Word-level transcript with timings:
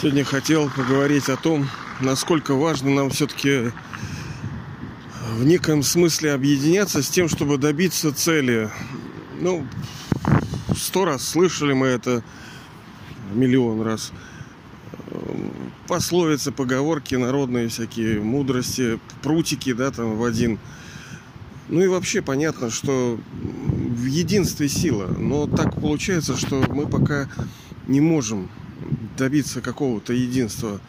Сегодня 0.00 0.22
хотел 0.22 0.70
поговорить 0.70 1.28
о 1.28 1.36
том, 1.36 1.68
насколько 2.00 2.54
важно 2.54 2.90
нам 2.90 3.10
все-таки 3.10 3.72
в 5.32 5.44
неком 5.44 5.82
смысле 5.82 6.34
объединяться 6.34 7.02
с 7.02 7.08
тем, 7.08 7.28
чтобы 7.28 7.58
добиться 7.58 8.12
цели. 8.12 8.70
Ну, 9.40 9.66
сто 10.76 11.04
раз 11.04 11.26
слышали 11.26 11.72
мы 11.72 11.88
это, 11.88 12.22
миллион 13.34 13.82
раз. 13.82 14.12
Пословицы, 15.88 16.52
поговорки 16.52 17.16
народные 17.16 17.66
всякие, 17.66 18.20
мудрости, 18.20 19.00
прутики, 19.20 19.72
да, 19.72 19.90
там 19.90 20.14
в 20.14 20.22
один. 20.22 20.60
Ну 21.68 21.82
и 21.82 21.88
вообще 21.88 22.22
понятно, 22.22 22.70
что 22.70 23.18
в 23.42 24.04
единстве 24.04 24.68
сила. 24.68 25.08
Но 25.18 25.48
так 25.48 25.74
получается, 25.80 26.36
что 26.36 26.64
мы 26.68 26.86
пока 26.86 27.28
не 27.88 28.00
можем 28.00 28.48
добиться 29.18 29.60
какого-то 29.60 30.12
единства 30.14 30.80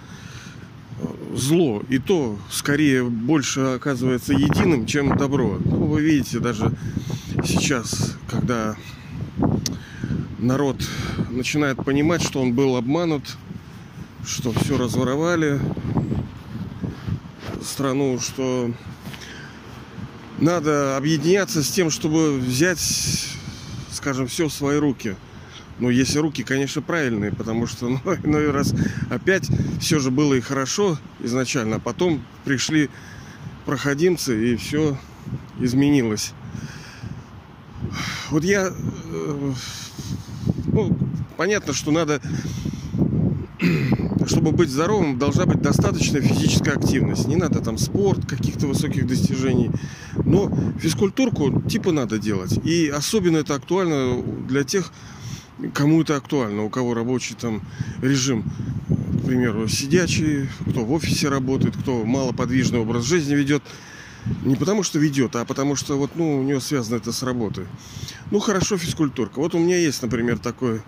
зло, 1.34 1.82
и 1.90 1.98
то 1.98 2.38
скорее 2.50 3.04
больше 3.04 3.62
оказывается 3.62 4.34
единым, 4.34 4.86
чем 4.86 5.18
добро. 5.18 5.58
Ну, 5.64 5.86
вы 5.86 6.02
видите, 6.02 6.40
даже 6.40 6.72
сейчас, 7.44 8.16
когда 8.30 8.76
народ 10.38 10.78
начинает 11.30 11.84
понимать, 11.84 12.22
что 12.22 12.42
он 12.42 12.54
был 12.54 12.76
обманут, 12.76 13.38
что 14.26 14.52
все 14.52 14.78
разворовали 14.78 15.60
страну, 17.64 18.20
что 18.20 18.72
надо 20.40 20.98
объединяться 20.98 21.64
с 21.64 21.70
тем, 21.70 21.90
чтобы 21.90 22.38
взять, 22.38 23.28
скажем, 23.92 24.28
все 24.28 24.48
в 24.48 24.54
свои 24.54 24.78
руки– 24.78 25.16
ну, 25.80 25.90
если 25.90 26.20
руки, 26.20 26.44
конечно, 26.44 26.82
правильные, 26.82 27.32
потому 27.32 27.68
что, 27.68 27.90
ну, 28.06 28.16
иной 28.24 28.52
раз 28.52 28.74
опять 29.10 29.50
все 29.80 30.00
же 30.00 30.12
было 30.12 30.34
и 30.34 30.42
хорошо 30.42 30.98
изначально, 31.20 31.78
а 31.78 31.80
потом 31.80 32.24
пришли 32.46 32.90
проходимцы, 33.66 34.54
и 34.54 34.56
все 34.56 34.98
изменилось. 35.60 36.34
Вот 38.30 38.44
я... 38.44 38.72
Э, 38.72 39.54
ну, 40.68 40.98
понятно, 41.38 41.74
что 41.74 41.92
надо... 41.92 42.22
Чтобы 44.26 44.52
быть 44.52 44.70
здоровым, 44.70 45.18
должна 45.18 45.46
быть 45.46 45.62
достаточная 45.62 46.22
физическая 46.22 46.76
активность. 46.76 47.28
Не 47.28 47.36
надо 47.36 47.62
там 47.62 47.78
спорт, 47.78 48.26
каких-то 48.28 48.68
высоких 48.68 49.08
достижений. 49.08 49.72
Но 50.24 50.52
физкультурку 50.80 51.62
типа 51.64 51.92
надо 51.92 52.20
делать. 52.20 52.60
И 52.64 52.88
особенно 52.90 53.38
это 53.38 53.56
актуально 53.56 54.22
для 54.48 54.64
тех, 54.64 54.92
кому 55.74 56.02
это 56.02 56.16
актуально, 56.16 56.64
у 56.64 56.70
кого 56.70 56.94
рабочий 56.94 57.36
там 57.36 57.62
режим, 58.02 58.44
к 58.88 59.26
примеру, 59.26 59.68
сидячий, 59.68 60.50
кто 60.70 60.86
в 60.86 60.92
офисе 60.92 61.30
работает, 61.30 61.76
кто 61.78 62.04
малоподвижный 62.06 62.80
образ 62.80 63.06
жизни 63.06 63.36
ведет. 63.36 63.64
Не 64.44 64.56
потому 64.56 64.84
что 64.84 65.00
ведет, 65.00 65.36
а 65.36 65.46
потому 65.46 65.76
что 65.76 65.98
вот, 65.98 66.12
ну, 66.16 66.40
у 66.40 66.44
него 66.44 66.60
связано 66.60 66.98
это 66.98 67.12
с 67.12 67.24
работой. 67.24 67.66
Ну, 68.32 68.40
хорошо, 68.40 68.78
физкультурка. 68.78 69.40
Вот 69.40 69.56
у 69.56 69.60
меня 69.60 69.78
есть, 69.78 70.02
например, 70.02 70.38
такой 70.38 70.82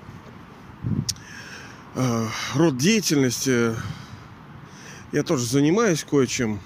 э, 1.95 2.27
род 2.55 2.77
деятельности. 2.77 3.73
Я 5.11 5.23
тоже 5.23 5.45
занимаюсь 5.45 6.03
кое-чем. 6.03 6.59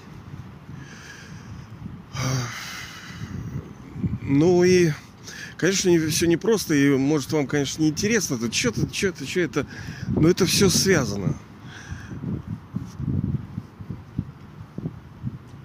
Ну 4.21 4.63
и 4.63 4.91
Конечно, 5.57 5.89
не, 5.89 5.99
все 5.99 6.27
непросто, 6.27 6.73
и 6.73 6.89
может 6.89 7.31
вам, 7.31 7.47
конечно, 7.47 7.81
не 7.81 7.89
интересно, 7.89 8.35
это 8.35 8.51
что-то, 8.51 8.93
что-то, 8.93 9.25
что 9.25 9.39
это, 9.39 9.67
но 10.07 10.27
это 10.27 10.45
все 10.45 10.69
связано. 10.69 11.37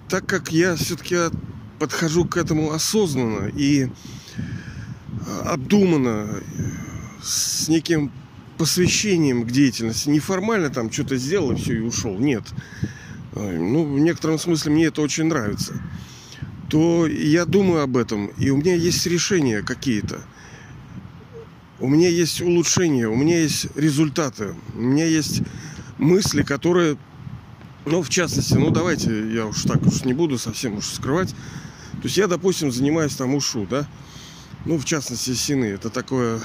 Так 0.07 0.25
как 0.25 0.51
я 0.51 0.75
все-таки 0.75 1.17
подхожу 1.77 2.25
к 2.25 2.37
этому 2.37 2.71
осознанно 2.71 3.47
и 3.47 3.89
обдуманно, 5.45 6.41
с 7.21 7.67
неким 7.67 8.11
посвящением 8.57 9.43
к 9.43 9.51
деятельности. 9.51 10.09
Неформально 10.09 10.69
там 10.69 10.91
что-то 10.91 11.17
сделал 11.17 11.51
и 11.51 11.55
все, 11.55 11.77
и 11.77 11.79
ушел. 11.79 12.17
Нет. 12.17 12.43
Ну, 13.33 13.93
в 13.93 13.99
некотором 13.99 14.37
смысле 14.37 14.71
мне 14.71 14.85
это 14.85 15.01
очень 15.01 15.25
нравится 15.25 15.81
то 16.71 17.05
я 17.05 17.43
думаю 17.43 17.83
об 17.83 17.97
этом, 17.97 18.27
и 18.37 18.49
у 18.49 18.55
меня 18.55 18.75
есть 18.75 19.05
решения 19.05 19.61
какие-то. 19.61 20.21
У 21.81 21.89
меня 21.89 22.07
есть 22.07 22.39
улучшения, 22.39 23.09
у 23.09 23.15
меня 23.15 23.41
есть 23.41 23.67
результаты, 23.75 24.55
у 24.73 24.79
меня 24.79 25.05
есть 25.05 25.41
мысли, 25.97 26.43
которые, 26.43 26.97
ну, 27.85 28.01
в 28.01 28.07
частности, 28.07 28.53
ну, 28.53 28.69
давайте, 28.69 29.33
я 29.33 29.47
уж 29.47 29.63
так 29.63 29.85
уж 29.85 30.05
не 30.05 30.13
буду 30.13 30.37
совсем 30.37 30.77
уж 30.77 30.85
скрывать. 30.85 31.31
То 31.31 32.03
есть 32.03 32.15
я, 32.15 32.27
допустим, 32.27 32.71
занимаюсь 32.71 33.17
там 33.17 33.35
ушу, 33.35 33.67
да, 33.69 33.85
ну, 34.63 34.77
в 34.77 34.85
частности, 34.85 35.33
сины. 35.33 35.65
Это 35.65 35.89
такое, 35.89 36.39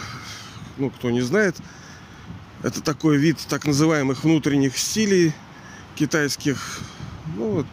ну, 0.77 0.91
кто 0.91 1.13
не 1.13 1.21
знает, 1.21 1.55
это 2.65 2.83
такой 2.83 3.17
вид 3.17 3.39
так 3.49 3.65
называемых 3.65 4.25
внутренних 4.25 4.77
стилей 4.77 5.33
китайских, 5.95 6.81
ну, 7.37 7.51
вот, 7.53 7.67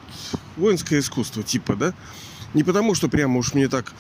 воинское 0.56 1.00
искусство 1.00 1.41
типа, 1.41 1.75
да. 1.75 1.96
Не 2.53 2.64
потому, 2.64 2.94
что 2.94 3.09
прямо 3.09 3.40
уж 3.40 3.53
мне 3.53 3.68
так 3.68 3.94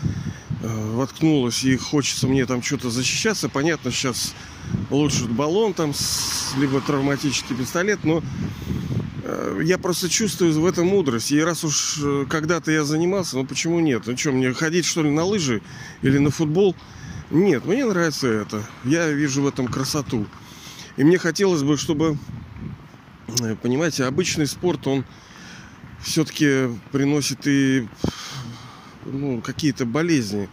э, 0.61 0.91
воткнулось 0.93 1.63
и 1.63 1.75
хочется 1.75 2.27
мне 2.27 2.45
там 2.45 2.61
что-то 2.61 2.89
защищаться. 2.89 3.49
Понятно, 3.49 3.91
сейчас 3.91 4.33
лучше 4.89 5.25
баллон 5.25 5.73
там, 5.73 5.93
с, 5.93 6.53
либо 6.57 6.79
травматический 6.81 7.55
пистолет, 7.55 8.03
но 8.03 8.21
э, 9.23 9.61
я 9.63 9.77
просто 9.79 10.07
чувствую 10.07 10.53
в 10.53 10.65
этом 10.65 10.87
мудрость. 10.87 11.31
И 11.31 11.41
раз 11.41 11.63
уж 11.63 11.99
э, 12.03 12.25
когда-то 12.29 12.71
я 12.71 12.83
занимался, 12.83 13.37
ну 13.37 13.45
почему 13.45 13.79
нет? 13.79 14.03
Ну 14.05 14.15
что, 14.15 14.31
мне 14.31 14.53
ходить 14.53 14.85
что 14.85 15.01
ли 15.01 15.09
на 15.09 15.23
лыжи 15.23 15.61
или 16.03 16.19
на 16.19 16.29
футбол? 16.29 16.75
Нет, 17.31 17.65
мне 17.65 17.85
нравится 17.85 18.27
это. 18.27 18.63
Я 18.83 19.09
вижу 19.09 19.41
в 19.41 19.47
этом 19.47 19.67
красоту. 19.67 20.27
И 20.97 21.03
мне 21.03 21.17
хотелось 21.17 21.63
бы, 21.63 21.75
чтобы, 21.77 22.19
э, 23.41 23.55
понимаете, 23.55 24.03
обычный 24.03 24.45
спорт, 24.45 24.85
он 24.85 25.05
все-таки 26.03 26.67
приносит 26.91 27.47
и 27.47 27.87
ну, 29.05 29.41
какие-то 29.41 29.85
болезни. 29.85 30.49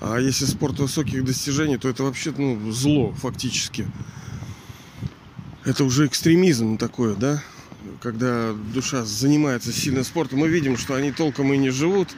А 0.00 0.18
если 0.18 0.46
спорт 0.46 0.78
высоких 0.78 1.24
достижений, 1.24 1.78
то 1.78 1.88
это 1.88 2.02
вообще 2.02 2.32
ну, 2.36 2.70
зло 2.70 3.12
фактически. 3.12 3.86
Это 5.64 5.84
уже 5.84 6.06
экстремизм 6.06 6.76
такой, 6.76 7.14
да? 7.14 7.42
Когда 8.00 8.52
душа 8.52 9.04
занимается 9.04 9.72
сильно 9.72 10.02
спортом, 10.02 10.40
мы 10.40 10.48
видим, 10.48 10.76
что 10.76 10.94
они 10.94 11.12
толком 11.12 11.52
и 11.52 11.56
не 11.56 11.70
живут 11.70 12.08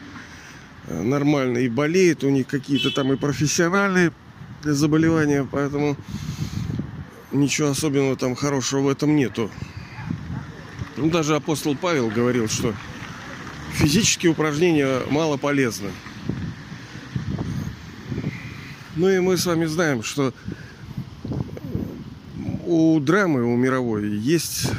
э, 0.86 1.02
нормально 1.02 1.58
и 1.58 1.68
болеют, 1.68 2.24
у 2.24 2.30
них 2.30 2.46
какие-то 2.46 2.90
там 2.90 3.12
и 3.12 3.16
профессиональные 3.16 4.12
заболевания, 4.62 5.46
поэтому 5.50 5.96
ничего 7.32 7.68
особенного 7.68 8.16
там 8.16 8.34
хорошего 8.34 8.80
в 8.80 8.88
этом 8.88 9.14
нету. 9.14 9.50
Ну, 10.96 11.10
даже 11.10 11.34
апостол 11.34 11.76
Павел 11.76 12.08
говорил, 12.08 12.48
что 12.48 12.74
физические 13.74 14.32
упражнения 14.32 15.02
мало 15.10 15.36
полезны. 15.36 15.90
Ну 18.96 19.08
и 19.08 19.18
мы 19.18 19.36
с 19.36 19.44
вами 19.44 19.66
знаем, 19.66 20.02
что 20.02 20.32
у 22.64 23.00
драмы, 23.00 23.42
у 23.44 23.56
мировой, 23.56 24.08
есть, 24.16 24.70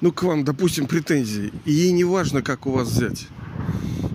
ну, 0.00 0.12
к 0.12 0.22
вам, 0.22 0.44
допустим, 0.44 0.86
претензии. 0.86 1.52
И 1.64 1.72
ей 1.72 1.92
не 1.92 2.04
важно, 2.04 2.42
как 2.42 2.66
у 2.66 2.70
вас 2.70 2.88
взять. 2.88 3.26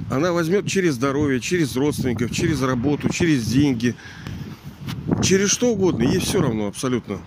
Она 0.09 0.31
возьмет 0.31 0.67
через 0.67 0.95
здоровье, 0.95 1.41
через 1.41 1.75
родственников, 1.75 2.31
через 2.31 2.61
работу, 2.61 3.09
через 3.09 3.45
деньги, 3.45 3.95
через 5.21 5.49
что 5.49 5.71
угодно. 5.71 6.03
Ей 6.03 6.19
все 6.19 6.41
равно 6.41 6.67
абсолютно. 6.67 7.19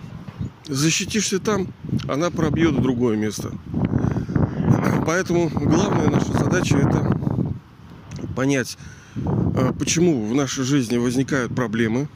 Защитишься 0.65 1.39
там, 1.39 1.67
она 2.07 2.31
пробьет 2.31 2.73
в 2.73 2.81
другое 2.81 3.15
место. 3.17 3.51
Поэтому 5.09 5.49
главная 5.49 6.07
наша 6.07 6.31
задача 6.33 6.77
это 6.77 7.11
понять, 8.35 8.77
а, 9.15 9.73
почему 9.73 10.23
в 10.27 10.35
нашей 10.35 10.63
жизни 10.63 10.97
возникают 10.97 11.55
проблемы. 11.55 12.07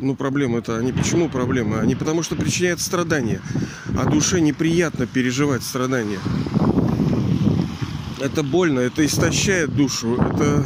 Ну, 0.00 0.14
проблемы 0.14 0.60
это 0.60 0.76
они 0.76 0.92
почему 0.92 1.28
проблемы? 1.28 1.80
Они 1.80 1.96
потому 1.96 2.22
что 2.22 2.36
причиняют 2.36 2.80
страдания. 2.80 3.40
А 3.98 4.08
душе 4.08 4.40
неприятно 4.40 5.08
переживать 5.08 5.64
страдания. 5.64 6.20
Это 8.20 8.44
больно, 8.44 8.78
это 8.78 9.04
истощает 9.04 9.74
душу, 9.74 10.14
это, 10.14 10.64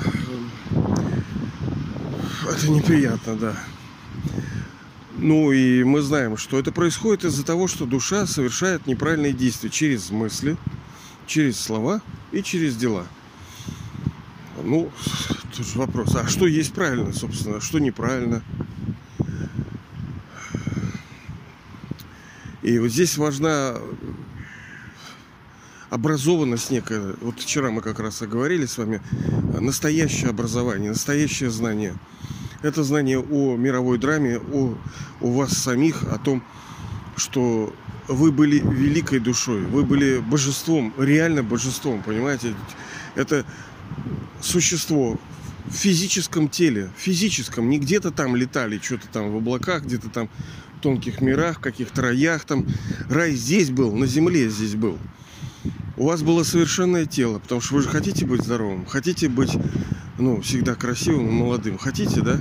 это 2.46 2.70
неприятно, 2.70 3.36
да. 3.36 3.56
Ну 5.16 5.50
и 5.50 5.82
мы 5.82 6.02
знаем, 6.02 6.36
что 6.36 6.58
это 6.58 6.72
происходит 6.72 7.24
из-за 7.24 7.42
того, 7.42 7.68
что 7.68 7.86
душа 7.86 8.26
совершает 8.26 8.86
неправильные 8.86 9.32
действия 9.32 9.70
через 9.70 10.10
мысли, 10.10 10.58
через 11.26 11.58
слова 11.58 12.00
и 12.32 12.42
через 12.42 12.76
дела. 12.76 13.06
Ну, 14.62 14.90
тут 15.54 15.66
же 15.66 15.78
вопрос, 15.78 16.14
а 16.16 16.26
что 16.26 16.46
есть 16.46 16.72
правильно, 16.72 17.12
собственно, 17.12 17.58
а 17.58 17.60
что 17.60 17.78
неправильно? 17.78 18.42
И 22.62 22.78
вот 22.78 22.88
здесь 22.88 23.16
важна 23.16 23.76
образованность 25.90 26.70
некая. 26.70 27.14
Вот 27.20 27.38
вчера 27.38 27.70
мы 27.70 27.80
как 27.80 28.00
раз 28.00 28.22
оговорили 28.22 28.66
с 28.66 28.76
вами. 28.76 29.00
Настоящее 29.60 30.30
образование, 30.30 30.90
настоящее 30.90 31.50
знание. 31.50 31.94
Это 32.62 32.82
знание 32.82 33.20
о 33.20 33.56
мировой 33.56 33.98
драме, 33.98 34.38
о, 34.38 34.76
о 35.20 35.32
вас 35.32 35.52
самих, 35.52 36.02
о 36.12 36.18
том, 36.18 36.42
что 37.16 37.74
вы 38.08 38.30
были 38.30 38.58
великой 38.58 39.18
душой, 39.18 39.62
вы 39.62 39.84
были 39.84 40.18
божеством, 40.18 40.92
реально 40.98 41.42
божеством, 41.42 42.02
понимаете? 42.02 42.54
Это 43.14 43.44
существо 44.40 45.18
в 45.66 45.72
физическом 45.72 46.48
теле, 46.48 46.90
в 46.96 47.00
физическом, 47.00 47.68
не 47.68 47.78
где-то 47.78 48.10
там 48.10 48.36
летали, 48.36 48.78
что-то 48.82 49.08
там 49.08 49.32
в 49.32 49.36
облаках, 49.36 49.84
где-то 49.84 50.08
там 50.08 50.28
в 50.76 50.80
тонких 50.80 51.20
мирах, 51.20 51.60
каких-то 51.60 52.02
раях 52.02 52.44
там. 52.44 52.66
Рай 53.08 53.32
здесь 53.32 53.70
был, 53.70 53.94
на 53.94 54.06
земле 54.06 54.48
здесь 54.48 54.74
был. 54.74 54.98
У 55.96 56.06
вас 56.06 56.22
было 56.22 56.42
совершенное 56.42 57.06
тело, 57.06 57.38
потому 57.38 57.60
что 57.60 57.76
вы 57.76 57.82
же 57.82 57.88
хотите 57.88 58.26
быть 58.26 58.42
здоровым, 58.42 58.84
хотите 58.84 59.28
быть, 59.28 59.56
ну, 60.18 60.42
всегда 60.42 60.74
красивым 60.74 61.32
молодым. 61.32 61.78
Хотите, 61.78 62.20
да? 62.20 62.38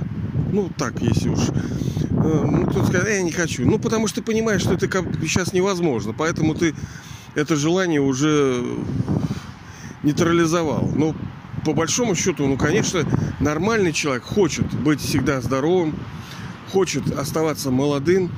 Ну, 0.52 0.70
так, 0.76 1.00
если 1.00 1.30
уж. 1.30 1.40
Э, 2.26 2.44
ну, 2.44 2.66
кто 2.66 2.84
скажет, 2.84 3.08
я 3.08 3.22
не 3.22 3.32
хочу. 3.32 3.64
Ну, 3.64 3.78
потому 3.78 4.08
что 4.08 4.16
ты 4.16 4.26
понимаешь, 4.26 4.62
что 4.62 4.74
это 4.74 4.88
сейчас 5.22 5.52
невозможно. 5.52 6.12
Поэтому 6.12 6.54
ты 6.54 6.74
это 7.34 7.56
желание 7.56 8.00
уже 8.00 8.64
нейтрализовал. 10.02 10.90
Но 10.94 11.14
по 11.64 11.72
большому 11.72 12.14
счету, 12.14 12.46
ну, 12.46 12.56
конечно, 12.56 13.04
нормальный 13.40 13.92
человек 13.92 14.24
хочет 14.24 14.72
быть 14.74 15.00
всегда 15.00 15.40
здоровым, 15.40 15.94
хочет 16.72 17.10
оставаться 17.16 17.70
молодым. 17.70 18.30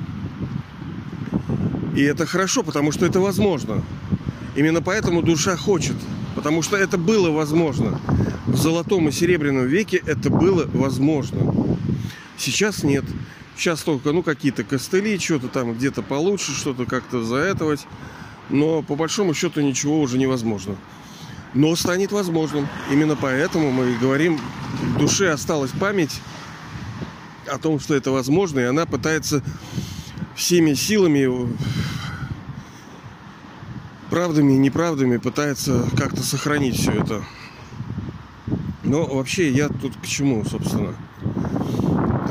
И 1.95 2.01
это 2.01 2.25
хорошо, 2.25 2.63
потому 2.63 2.91
что 2.91 3.05
это 3.05 3.19
возможно. 3.19 3.83
Именно 4.55 4.81
поэтому 4.81 5.21
душа 5.21 5.55
хочет. 5.57 5.95
Потому 6.35 6.61
что 6.61 6.77
это 6.77 6.97
было 6.97 7.31
возможно. 7.31 7.99
В 8.45 8.55
золотом 8.55 9.09
и 9.09 9.11
серебряном 9.11 9.65
веке 9.65 10.01
это 10.05 10.29
было 10.29 10.69
возможно. 10.73 11.53
Сейчас 12.37 12.83
нет. 12.83 13.03
Сейчас 13.59 13.81
только, 13.83 14.13
ну, 14.13 14.23
какие-то 14.23 14.63
костыли, 14.63 15.19
что-то 15.19 15.49
там 15.49 15.73
где-то 15.73 16.01
получше, 16.01 16.53
что-то 16.53 16.85
как-то 16.85 17.23
заэтовать. 17.23 17.85
Но 18.49 18.81
по 18.81 18.95
большому 18.95 19.33
счету 19.33 19.59
ничего 19.61 19.99
уже 19.99 20.17
невозможно 20.17 20.77
но 21.53 21.75
станет 21.75 22.11
возможным. 22.11 22.67
Именно 22.91 23.15
поэтому 23.15 23.71
мы 23.71 23.95
говорим, 23.97 24.39
в 24.81 24.97
душе 24.99 25.31
осталась 25.31 25.71
память 25.71 26.21
о 27.47 27.57
том, 27.57 27.79
что 27.79 27.95
это 27.95 28.11
возможно, 28.11 28.59
и 28.59 28.63
она 28.63 28.85
пытается 28.85 29.43
всеми 30.35 30.73
силами, 30.73 31.51
правдами 34.09 34.53
и 34.53 34.57
неправдами 34.57 35.17
пытается 35.17 35.89
как-то 35.97 36.21
сохранить 36.21 36.77
все 36.77 36.91
это. 36.91 37.23
Но 38.83 39.05
вообще 39.05 39.49
я 39.51 39.69
тут 39.69 39.95
к 39.97 40.05
чему, 40.05 40.45
собственно? 40.45 40.95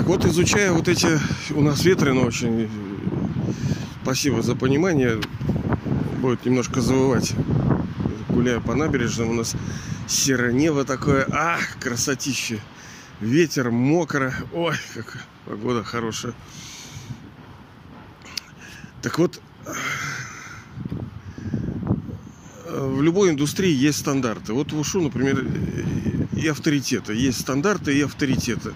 Вот, 0.09 0.25
изучая 0.25 0.73
вот 0.73 0.89
эти... 0.89 1.21
У 1.51 1.61
нас 1.61 1.85
ветрено 1.85 2.23
очень. 2.23 2.71
Спасибо 4.03 4.41
за 4.41 4.55
понимание. 4.55 5.21
Будет 6.23 6.47
немножко 6.47 6.81
завывать 6.81 7.35
гуляю 8.31 8.63
по 8.63 8.75
набережной, 8.75 9.27
у 9.27 9.35
нас 9.35 9.55
серое 10.07 10.53
небо 10.53 10.87
такое. 10.87 11.29
Ах, 11.31 11.79
красотище. 11.79 12.59
Ветер, 13.21 13.71
мокро. 13.71 14.33
Ой, 14.55 14.77
как 14.95 15.27
погода 15.45 15.85
хорошая. 15.85 16.33
Так 19.03 19.19
вот, 19.19 19.43
в 22.67 23.03
любой 23.03 23.29
индустрии 23.29 23.75
есть 23.75 23.99
стандарты. 23.99 24.55
Вот 24.55 24.73
в 24.73 24.79
УШУ, 24.79 25.03
например, 25.03 25.47
и 26.35 26.49
авторитеты. 26.49 27.13
Есть 27.13 27.43
стандарты 27.43 27.95
и 27.95 28.01
авторитеты. 28.01 28.73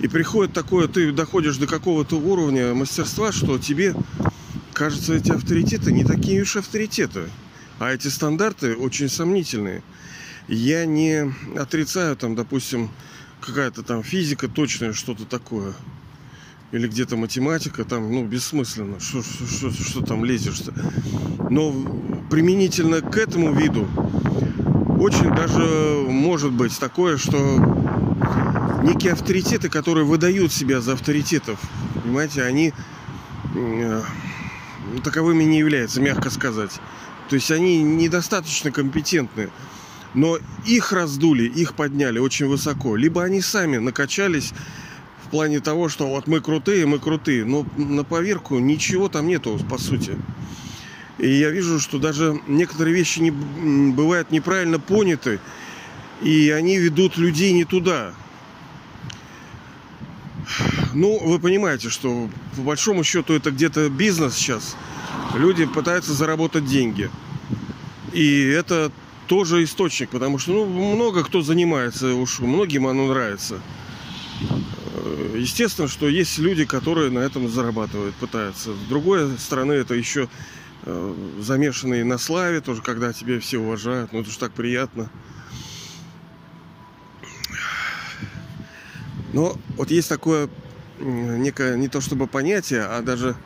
И 0.00 0.08
приходит 0.08 0.54
такое, 0.54 0.88
ты 0.88 1.12
доходишь 1.12 1.58
до 1.58 1.66
какого-то 1.66 2.16
уровня 2.16 2.74
мастерства, 2.74 3.32
что 3.32 3.58
тебе 3.58 3.94
кажется, 4.80 5.12
эти 5.12 5.30
авторитеты 5.30 5.92
не 5.92 6.04
такие 6.04 6.40
уж 6.40 6.56
авторитеты. 6.56 7.24
А 7.78 7.92
эти 7.92 8.08
стандарты 8.08 8.74
очень 8.74 9.10
сомнительные. 9.10 9.82
Я 10.48 10.86
не 10.86 11.30
отрицаю 11.54 12.16
там, 12.16 12.34
допустим, 12.34 12.88
какая-то 13.42 13.82
там 13.82 14.02
физика 14.02 14.48
точная, 14.48 14.94
что-то 14.94 15.26
такое. 15.26 15.74
Или 16.72 16.88
где-то 16.88 17.16
математика, 17.16 17.84
там, 17.84 18.10
ну, 18.10 18.24
бессмысленно. 18.26 19.00
Что, 19.00 19.22
что, 19.22 19.46
что, 19.46 19.70
что 19.70 20.00
там 20.00 20.24
лезешь-то? 20.24 20.72
Но 21.50 21.72
применительно 22.30 23.02
к 23.02 23.18
этому 23.18 23.52
виду 23.52 23.86
очень 24.98 25.34
даже 25.34 26.06
может 26.08 26.52
быть 26.52 26.78
такое, 26.78 27.18
что 27.18 27.36
некие 28.82 29.12
авторитеты, 29.12 29.68
которые 29.68 30.04
выдают 30.04 30.52
себя 30.52 30.80
за 30.80 30.94
авторитетов, 30.94 31.58
понимаете, 32.02 32.42
они 32.42 32.72
э, 33.54 34.02
таковыми 35.04 35.44
не 35.44 35.58
являются, 35.58 36.00
мягко 36.00 36.30
сказать. 36.30 36.80
То 37.28 37.36
есть 37.36 37.50
они 37.50 37.82
недостаточно 37.82 38.72
компетентны. 38.72 39.50
Но 40.14 40.38
их 40.66 40.92
раздули, 40.92 41.44
их 41.44 41.74
подняли 41.74 42.18
очень 42.18 42.46
высоко. 42.46 42.96
Либо 42.96 43.22
они 43.22 43.40
сами 43.40 43.76
накачались 43.76 44.52
в 45.24 45.30
плане 45.30 45.60
того, 45.60 45.88
что 45.88 46.08
вот 46.08 46.26
мы 46.26 46.40
крутые, 46.40 46.86
мы 46.86 46.98
крутые. 46.98 47.44
Но 47.44 47.64
на 47.76 48.02
поверку 48.02 48.58
ничего 48.58 49.08
там 49.08 49.28
нету, 49.28 49.60
по 49.70 49.78
сути. 49.78 50.16
И 51.18 51.28
я 51.28 51.50
вижу, 51.50 51.78
что 51.78 52.00
даже 52.00 52.40
некоторые 52.48 52.96
вещи 52.96 53.20
не, 53.20 53.30
бывают 53.30 54.32
неправильно 54.32 54.80
поняты. 54.80 55.38
И 56.22 56.50
они 56.50 56.78
ведут 56.78 57.16
людей 57.16 57.52
не 57.52 57.64
туда. 57.64 58.12
Ну, 60.94 61.18
вы 61.18 61.38
понимаете, 61.38 61.90
что 61.90 62.28
по 62.56 62.62
большому 62.62 63.04
счету 63.04 63.34
это 63.34 63.50
где-то 63.50 63.88
бизнес 63.88 64.34
сейчас– 64.34 64.76
люди 65.34 65.64
пытаются 65.66 66.12
заработать 66.12 66.64
деньги. 66.66 67.10
И 68.12 68.42
это 68.42 68.90
тоже 69.26 69.62
источник, 69.62 70.10
потому 70.10 70.38
что 70.38 70.52
ну, 70.52 70.94
много 70.94 71.22
кто 71.22 71.42
занимается, 71.42 72.14
уж 72.14 72.40
многим 72.40 72.86
оно 72.86 73.06
нравится. 73.06 73.60
Э, 74.94 75.36
естественно, 75.38 75.86
что 75.86 76.08
есть 76.08 76.38
люди, 76.38 76.64
которые 76.64 77.10
на 77.10 77.20
этом 77.20 77.48
зарабатывают, 77.48 78.14
пытаются. 78.16 78.72
С 78.74 78.88
другой 78.88 79.38
стороны, 79.38 79.72
это 79.74 79.94
еще 79.94 80.28
э, 80.84 81.14
замешанные 81.38 82.04
на 82.04 82.18
славе, 82.18 82.60
тоже 82.60 82.82
когда 82.82 83.12
тебя 83.12 83.38
все 83.38 83.58
уважают. 83.58 84.12
Ну, 84.12 84.20
это 84.20 84.30
же 84.30 84.38
так 84.38 84.52
приятно. 84.52 85.08
Но 89.32 89.56
вот 89.76 89.90
есть 89.90 90.08
такое 90.08 90.48
некое, 90.98 91.76
не 91.76 91.88
то 91.88 92.00
чтобы 92.00 92.26
понятие, 92.26 92.82
а 92.82 93.00
даже 93.02 93.36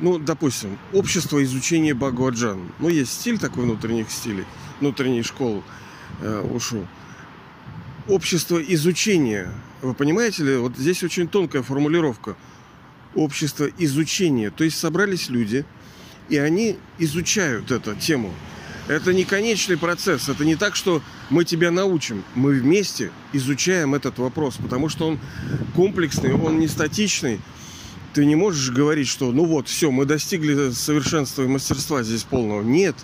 ну, 0.00 0.18
допустим, 0.18 0.78
общество 0.92 1.42
изучения 1.44 1.94
Багуаджан. 1.94 2.72
Ну, 2.80 2.88
есть 2.88 3.12
стиль 3.12 3.38
такой 3.38 3.64
внутренних 3.64 4.10
стилей, 4.10 4.44
внутренней 4.80 5.22
школы 5.22 5.62
э, 6.20 6.40
ушу. 6.52 6.86
Общество 8.08 8.60
изучения. 8.60 9.48
Вы 9.80 9.94
понимаете 9.94 10.42
ли, 10.42 10.56
вот 10.56 10.76
здесь 10.76 11.04
очень 11.04 11.28
тонкая 11.28 11.62
формулировка. 11.62 12.36
Общество 13.14 13.68
изучения. 13.78 14.50
То 14.50 14.64
есть 14.64 14.76
собрались 14.78 15.28
люди, 15.28 15.64
и 16.28 16.36
они 16.36 16.78
изучают 16.98 17.70
эту 17.70 17.94
тему. 17.94 18.32
Это 18.88 19.12
не 19.12 19.24
конечный 19.24 19.76
процесс. 19.78 20.28
Это 20.28 20.44
не 20.44 20.56
так, 20.56 20.74
что 20.76 21.02
мы 21.30 21.44
тебя 21.44 21.70
научим. 21.70 22.24
Мы 22.34 22.52
вместе 22.52 23.12
изучаем 23.32 23.94
этот 23.94 24.18
вопрос, 24.18 24.56
потому 24.56 24.88
что 24.88 25.08
он 25.08 25.20
комплексный, 25.74 26.32
он 26.32 26.58
не 26.58 26.68
статичный 26.68 27.40
ты 28.12 28.26
не 28.26 28.34
можешь 28.34 28.70
говорить, 28.70 29.08
что 29.08 29.32
ну 29.32 29.44
вот, 29.44 29.68
все, 29.68 29.90
мы 29.90 30.04
достигли 30.04 30.70
совершенства 30.70 31.42
и 31.42 31.46
мастерства 31.46 32.02
здесь 32.02 32.24
полного. 32.24 32.62
Нет, 32.62 32.96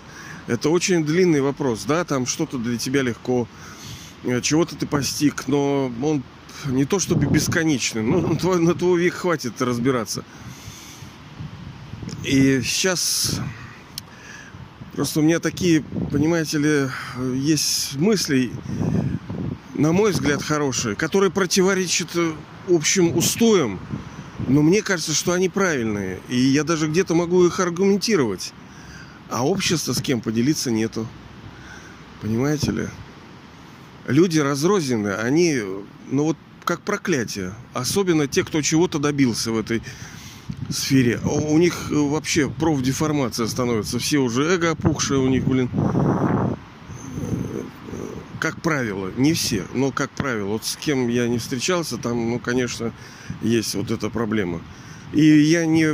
это 0.47 0.69
очень 0.69 1.03
длинный 1.03 1.41
вопрос, 1.41 1.85
да, 1.85 2.03
там 2.03 2.25
что-то 2.25 2.57
для 2.57 2.77
тебя 2.77 3.01
легко, 3.01 3.47
э, 4.23 4.41
чего-то 4.41 4.75
ты 4.75 4.85
постиг, 4.85 5.47
но 5.47 5.91
он 6.01 6.23
не 6.65 6.85
то 6.85 6.99
чтобы 6.99 7.25
бесконечный, 7.25 8.03
ну, 8.03 8.21
на 8.21 8.35
твой, 8.35 8.59
на 8.59 8.73
твой 8.75 9.01
век 9.01 9.15
хватит 9.15 9.61
разбираться. 9.61 10.23
И 12.23 12.61
сейчас 12.63 13.39
просто 14.99 15.21
у 15.21 15.23
меня 15.23 15.39
такие, 15.39 15.81
понимаете 16.11 16.57
ли, 16.57 16.89
есть 17.33 17.95
мысли, 17.95 18.51
на 19.73 19.93
мой 19.93 20.11
взгляд, 20.11 20.43
хорошие, 20.43 20.93
которые 20.93 21.31
противоречат 21.31 22.09
э, 22.15 22.33
общим 22.67 23.15
устоям 23.15 23.79
но 24.49 24.61
мне 24.61 24.81
кажется, 24.81 25.13
что 25.13 25.31
они 25.31 25.47
правильные. 25.47 26.19
И 26.27 26.37
я 26.37 26.65
даже 26.65 26.87
где-то 26.87 27.15
могу 27.15 27.45
их 27.45 27.61
аргументировать. 27.61 28.51
А 29.29 29.45
общества 29.47 29.93
с 29.93 30.01
кем 30.01 30.19
поделиться 30.19 30.69
нету. 30.69 31.07
Понимаете 32.21 32.71
ли? 32.71 32.87
Люди 34.05 34.39
разрознены, 34.39 35.13
они, 35.13 35.61
ну 36.11 36.23
вот 36.23 36.37
как 36.65 36.81
проклятие. 36.81 37.53
Особенно 37.73 38.27
те, 38.27 38.43
кто 38.43 38.61
чего-то 38.61 38.99
добился 38.99 39.51
в 39.51 39.59
этой 39.59 39.81
сфере. 40.69 41.19
У 41.23 41.57
них 41.57 41.89
вообще 41.89 42.49
профдеформация 42.49 43.47
становится. 43.47 43.99
Все 43.99 44.19
уже 44.19 44.43
эго 44.43 44.71
опухшие 44.71 45.19
у 45.19 45.27
них, 45.27 45.45
блин. 45.45 45.69
Как 48.39 48.61
правило, 48.61 49.11
не 49.17 49.33
все, 49.33 49.65
но 49.73 49.91
как 49.91 50.11
правило. 50.11 50.49
Вот 50.49 50.63
с 50.63 50.77
кем 50.77 51.09
я 51.09 51.27
не 51.27 51.39
встречался, 51.39 51.97
там, 51.97 52.29
ну, 52.29 52.39
конечно, 52.39 52.93
есть 53.41 53.75
вот 53.75 53.91
эта 53.91 54.09
проблема. 54.09 54.61
И 55.11 55.23
я 55.23 55.65
не 55.65 55.93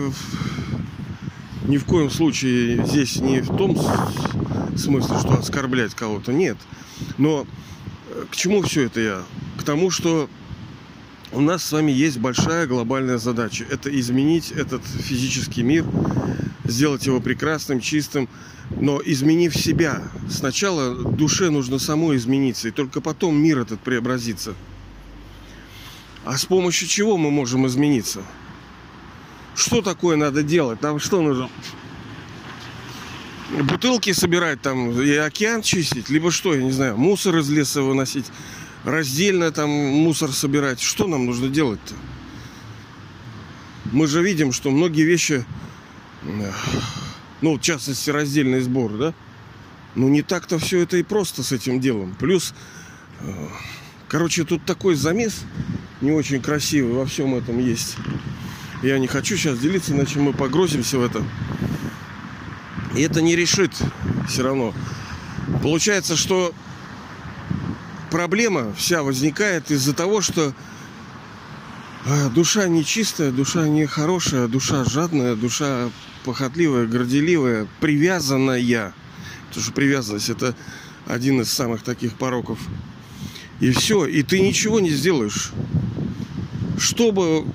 ни 1.67 1.77
в 1.77 1.86
коем 1.86 2.12
случае 2.12 2.86
здесь 2.86 3.17
не 3.17 3.41
в 3.41 3.55
том 3.55 3.75
смысле, 4.77 5.17
что 5.20 5.39
оскорблять 5.39 5.96
кого-то, 5.96 6.32
нет. 6.32 6.58
Но 7.17 7.48
э, 8.10 8.25
к 8.29 8.36
чему 8.36 8.62
все 8.62 8.84
это 8.84 9.00
я? 9.00 9.24
К 9.58 9.63
тому, 9.63 9.89
что 9.89 10.29
у 11.36 11.42
нас 11.42 11.63
с 11.65 11.72
вами 11.72 11.92
есть 11.92 12.18
большая 12.18 12.65
глобальная 12.65 13.18
задача. 13.18 13.65
Это 13.70 13.89
изменить 14.00 14.51
этот 14.51 14.86
физический 14.86 15.63
мир, 15.63 15.86
сделать 16.63 17.06
его 17.06 17.20
прекрасным, 17.20 17.82
чистым. 17.82 18.30
Но 18.80 19.00
изменив 19.04 19.56
себя, 19.56 20.01
сначала 20.30 20.96
душе 20.96 21.51
нужно 21.51 21.77
самой 21.77 22.18
измениться, 22.18 22.70
и 22.70 22.72
только 22.72 23.00
потом 23.00 23.36
мир 23.36 23.60
этот 23.60 23.80
преобразится. 23.82 24.56
А 26.24 26.38
с 26.38 26.46
помощью 26.46 26.88
чего 26.88 27.18
мы 27.18 27.30
можем 27.30 27.68
измениться? 27.68 28.24
Что 29.56 29.82
такое 29.82 30.15
надо 30.15 30.42
делать? 30.42 30.80
Там 30.80 31.00
что 31.00 31.22
нужно? 31.22 31.50
Бутылки 33.62 34.12
собирать 34.13 34.62
там 34.62 35.00
и 35.00 35.13
океан 35.13 35.62
чистить? 35.62 36.10
Либо 36.10 36.32
что, 36.32 36.56
я 36.56 36.63
не 36.63 36.72
знаю, 36.72 36.98
мусор 36.98 37.38
из 37.38 37.50
леса 37.50 37.84
выносить? 37.84 38.25
Раздельно 38.86 39.51
там 39.51 39.70
мусор 39.70 40.32
собирать? 40.32 40.80
Что 40.80 41.08
нам 41.08 41.25
нужно 41.25 41.50
делать-то? 41.50 41.96
Мы 43.92 44.06
же 44.06 44.22
видим, 44.22 44.51
что 44.51 44.70
многие 44.70 45.01
вещи, 45.01 45.44
ну, 47.42 47.58
в 47.58 47.62
частности, 47.62 48.12
раздельный 48.12 48.62
сбор, 48.62 48.92
да? 48.96 49.13
Ну, 49.96 50.08
не 50.08 50.22
так-то 50.22 50.60
все 50.60 50.82
это 50.82 50.98
и 50.98 51.04
просто 51.04 51.42
с 51.42 51.51
этим 51.51 51.80
делом. 51.80 52.15
Плюс, 52.20 52.54
э, 53.22 53.48
короче, 54.08 54.44
тут 54.44 54.63
такой 54.65 54.94
замес 54.94 55.46
не 56.01 56.12
очень 56.12 56.42
красивый 56.42 56.94
во 56.94 57.06
всем 57.06 57.34
этом 57.34 57.58
есть. 57.58 57.96
Я 58.84 59.00
не 59.00 59.08
хочу 59.08 59.36
сейчас 59.36 59.58
делиться, 59.58 59.94
иначе 59.94 60.20
мы 60.20 60.32
погрузимся 60.32 61.00
в 61.00 61.04
это. 61.04 61.24
И 62.96 63.01
это 63.01 63.22
не 63.22 63.36
решит 63.36 63.72
все 64.27 64.44
равно. 64.44 64.75
Получается, 65.63 66.15
что 66.15 66.54
проблема 68.12 68.74
вся 68.75 69.03
возникает 69.03 69.71
из-за 69.71 69.93
того, 69.93 70.21
что 70.21 70.53
а, 72.05 72.29
душа 72.29 72.67
нечистая, 72.67 73.31
душа 73.31 73.67
нехорошая, 73.67 74.47
душа 74.47 74.83
жадная, 74.83 75.35
душа 75.35 75.89
похотливая, 76.24 76.85
горделивая, 76.85 77.67
привязанная. 77.79 78.93
Потому 79.47 79.63
что 79.63 79.74
привязанность 79.74 80.29
это 80.29 80.55
один 81.07 81.41
из 81.41 81.51
самых 81.51 81.83
таких 81.83 82.13
пороков. 82.13 82.59
И 83.59 83.71
все, 83.71 84.05
и 84.05 84.21
ты 84.21 84.39
ничего 84.41 84.79
не 84.79 84.89
сделаешь. 84.89 85.51
Чтобы 86.77 87.45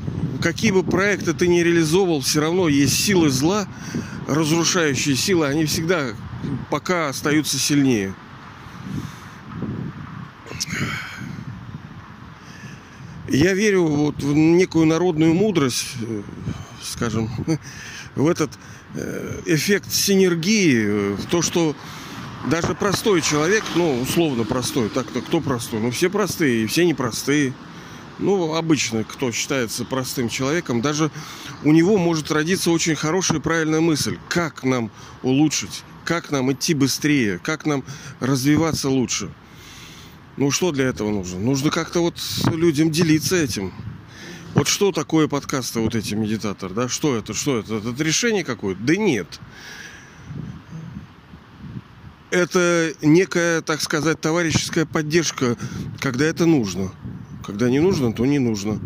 какие 0.40 0.70
бы 0.70 0.82
проекты 0.82 1.34
ты 1.34 1.46
ни 1.46 1.60
реализовывал, 1.60 2.20
все 2.20 2.40
равно 2.40 2.68
есть 2.68 2.98
силы 2.98 3.28
зла, 3.30 3.68
разрушающие 4.26 5.14
силы, 5.14 5.46
они 5.46 5.66
всегда 5.66 6.08
пока 6.70 7.08
остаются 7.08 7.58
сильнее. 7.58 8.14
Я 13.30 13.54
верю 13.54 13.84
вот 13.84 14.22
в 14.22 14.34
некую 14.34 14.86
народную 14.86 15.34
мудрость, 15.34 15.86
э, 16.02 16.22
скажем, 16.82 17.30
в 18.16 18.28
этот 18.28 18.50
э, 18.94 19.40
эффект 19.46 19.92
синергии, 19.92 21.14
в 21.14 21.26
то, 21.26 21.40
что 21.40 21.76
даже 22.50 22.74
простой 22.74 23.20
человек, 23.20 23.62
ну, 23.76 24.00
условно 24.00 24.44
простой, 24.44 24.88
так-то 24.88 25.20
кто 25.20 25.40
простой? 25.40 25.78
Ну, 25.80 25.92
все 25.92 26.10
простые, 26.10 26.64
и 26.64 26.66
все 26.66 26.84
непростые 26.84 27.54
ну, 28.20 28.54
обычно, 28.54 29.04
кто 29.04 29.32
считается 29.32 29.84
простым 29.84 30.28
человеком, 30.28 30.82
даже 30.82 31.10
у 31.64 31.72
него 31.72 31.96
может 31.98 32.30
родиться 32.30 32.70
очень 32.70 32.94
хорошая 32.94 33.38
и 33.38 33.40
правильная 33.40 33.80
мысль, 33.80 34.18
как 34.28 34.62
нам 34.62 34.90
улучшить, 35.22 35.82
как 36.04 36.30
нам 36.30 36.52
идти 36.52 36.74
быстрее, 36.74 37.38
как 37.42 37.66
нам 37.66 37.84
развиваться 38.20 38.88
лучше. 38.88 39.30
Ну, 40.40 40.50
что 40.50 40.72
для 40.72 40.86
этого 40.86 41.10
нужно? 41.10 41.38
Нужно 41.38 41.70
как-то 41.70 42.00
вот 42.00 42.16
людям 42.50 42.90
делиться 42.90 43.36
этим. 43.36 43.74
Вот 44.54 44.68
что 44.68 44.90
такое 44.90 45.28
подкасты, 45.28 45.80
вот 45.80 45.94
эти 45.94 46.14
медитатор, 46.14 46.72
да? 46.72 46.88
Что 46.88 47.14
это? 47.14 47.34
Что 47.34 47.58
это? 47.58 47.74
Это 47.74 48.02
решение 48.02 48.42
какое-то? 48.42 48.82
Да 48.82 48.96
нет. 48.96 49.38
Это 52.30 52.94
некая, 53.02 53.60
так 53.60 53.82
сказать, 53.82 54.18
товарищеская 54.18 54.86
поддержка, 54.86 55.58
когда 55.98 56.24
это 56.24 56.46
нужно. 56.46 56.90
Когда 57.46 57.68
не 57.68 57.80
нужно, 57.80 58.14
то 58.14 58.24
не 58.24 58.38
нужно. 58.38 58.80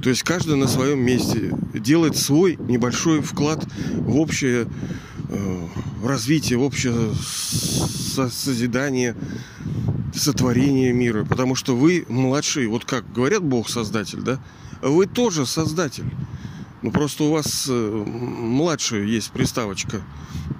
То 0.00 0.10
есть 0.10 0.22
каждый 0.22 0.54
на 0.54 0.68
своем 0.68 1.00
месте 1.00 1.52
делает 1.74 2.16
свой 2.16 2.58
небольшой 2.60 3.22
вклад 3.22 3.66
в 3.94 4.20
общее 4.20 4.68
развитие, 6.02 6.58
в 6.58 6.62
общее 6.62 7.14
созидание, 8.30 9.14
сотворение 10.14 10.92
мира. 10.92 11.24
Потому 11.24 11.54
что 11.54 11.76
вы 11.76 12.04
младший, 12.08 12.66
вот 12.66 12.84
как 12.84 13.10
говорят 13.12 13.42
Бог 13.42 13.68
Создатель, 13.68 14.20
да? 14.20 14.40
Вы 14.82 15.06
тоже 15.06 15.46
Создатель. 15.46 16.10
Ну 16.82 16.90
просто 16.90 17.24
у 17.24 17.32
вас 17.32 17.66
э, 17.68 18.04
младший 18.06 19.08
есть 19.08 19.30
приставочка. 19.32 20.02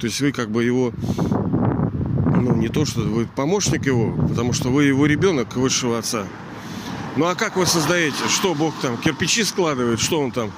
То 0.00 0.06
есть 0.06 0.20
вы 0.20 0.32
как 0.32 0.50
бы 0.50 0.64
его 0.64 0.92
ну, 2.34 2.54
не 2.56 2.68
то, 2.68 2.84
что 2.84 3.00
вы 3.00 3.26
помощник 3.26 3.86
его, 3.86 4.12
потому 4.28 4.52
что 4.52 4.70
вы 4.70 4.84
его 4.84 5.06
ребенок 5.06 5.56
высшего 5.56 5.98
отца. 5.98 6.26
Ну 7.16 7.26
а 7.26 7.34
как 7.34 7.56
вы 7.56 7.66
создаете? 7.66 8.16
Что 8.28 8.54
Бог 8.54 8.74
там, 8.82 8.98
кирпичи 8.98 9.44
складывает? 9.44 10.00
Что 10.00 10.20
он 10.20 10.32
там? 10.32 10.50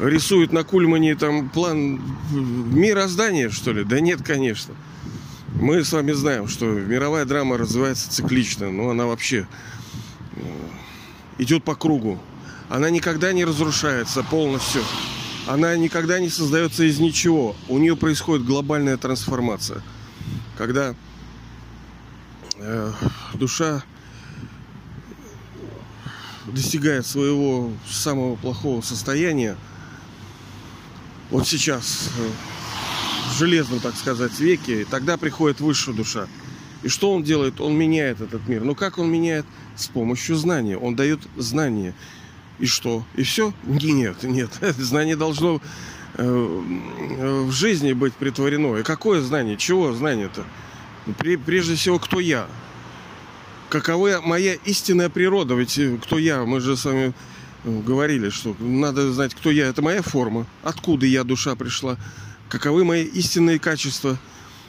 Рисует 0.00 0.52
на 0.52 0.62
Кульмане 0.62 1.14
там 1.14 1.48
план 1.48 2.00
мироздания, 2.30 3.48
что 3.48 3.72
ли? 3.72 3.82
Да 3.82 4.00
нет, 4.00 4.22
конечно. 4.22 4.74
Мы 5.54 5.82
с 5.82 5.92
вами 5.92 6.12
знаем, 6.12 6.48
что 6.48 6.66
мировая 6.66 7.24
драма 7.24 7.56
развивается 7.56 8.10
циклично, 8.10 8.70
но 8.70 8.90
она 8.90 9.06
вообще 9.06 9.48
э, 10.32 10.40
идет 11.38 11.64
по 11.64 11.74
кругу. 11.74 12.20
Она 12.68 12.90
никогда 12.90 13.32
не 13.32 13.44
разрушается 13.44 14.22
полностью. 14.22 14.82
Она 15.46 15.74
никогда 15.76 16.18
не 16.18 16.28
создается 16.28 16.84
из 16.84 16.98
ничего. 16.98 17.56
У 17.68 17.78
нее 17.78 17.96
происходит 17.96 18.44
глобальная 18.44 18.98
трансформация. 18.98 19.80
Когда 20.58 20.94
э, 22.58 22.92
душа 23.34 23.82
достигает 26.46 27.06
своего 27.06 27.72
самого 27.88 28.36
плохого 28.36 28.82
состояния, 28.82 29.56
вот 31.30 31.46
сейчас, 31.46 32.10
э, 32.18 32.28
в 33.30 33.38
железном, 33.38 33.80
так 33.80 33.96
сказать, 33.96 34.38
веке, 34.38 34.86
тогда 34.90 35.16
приходит 35.16 35.60
высшая 35.60 35.94
душа. 35.94 36.26
И 36.82 36.88
что 36.88 37.12
он 37.12 37.22
делает? 37.22 37.60
Он 37.60 37.76
меняет 37.76 38.20
этот 38.20 38.46
мир. 38.48 38.62
Но 38.62 38.74
как 38.74 38.98
он 38.98 39.10
меняет? 39.10 39.46
С 39.74 39.88
помощью 39.88 40.36
знания. 40.36 40.78
Он 40.78 40.94
дает 40.94 41.20
знания. 41.36 41.94
И 42.58 42.66
что? 42.66 43.04
И 43.14 43.22
все? 43.24 43.52
Нет, 43.64 44.22
нет. 44.22 44.50
Знание 44.78 45.16
должно 45.16 45.60
э, 46.14 46.24
в 46.24 47.50
жизни 47.50 47.92
быть 47.92 48.14
притворено. 48.14 48.76
И 48.76 48.82
какое 48.82 49.20
знание? 49.20 49.56
Чего 49.56 49.92
знание-то? 49.92 50.44
Прежде 51.44 51.74
всего, 51.74 51.98
кто 51.98 52.20
я? 52.20 52.46
какова 53.68 54.20
моя 54.22 54.54
истинная 54.64 55.08
природа. 55.08 55.54
Ведь 55.54 55.78
э, 55.78 55.98
кто 56.02 56.18
я? 56.18 56.44
Мы 56.44 56.60
же 56.60 56.76
с 56.76 56.84
вами 56.84 57.08
э, 57.08 57.12
говорили, 57.66 58.30
что 58.30 58.56
надо 58.58 59.12
знать, 59.12 59.34
кто 59.34 59.50
я. 59.50 59.66
Это 59.66 59.82
моя 59.82 60.02
форма. 60.02 60.46
Откуда 60.62 61.06
я, 61.06 61.24
душа, 61.24 61.54
пришла. 61.56 61.96
Каковы 62.48 62.84
мои 62.84 63.04
истинные 63.04 63.58
качества. 63.58 64.18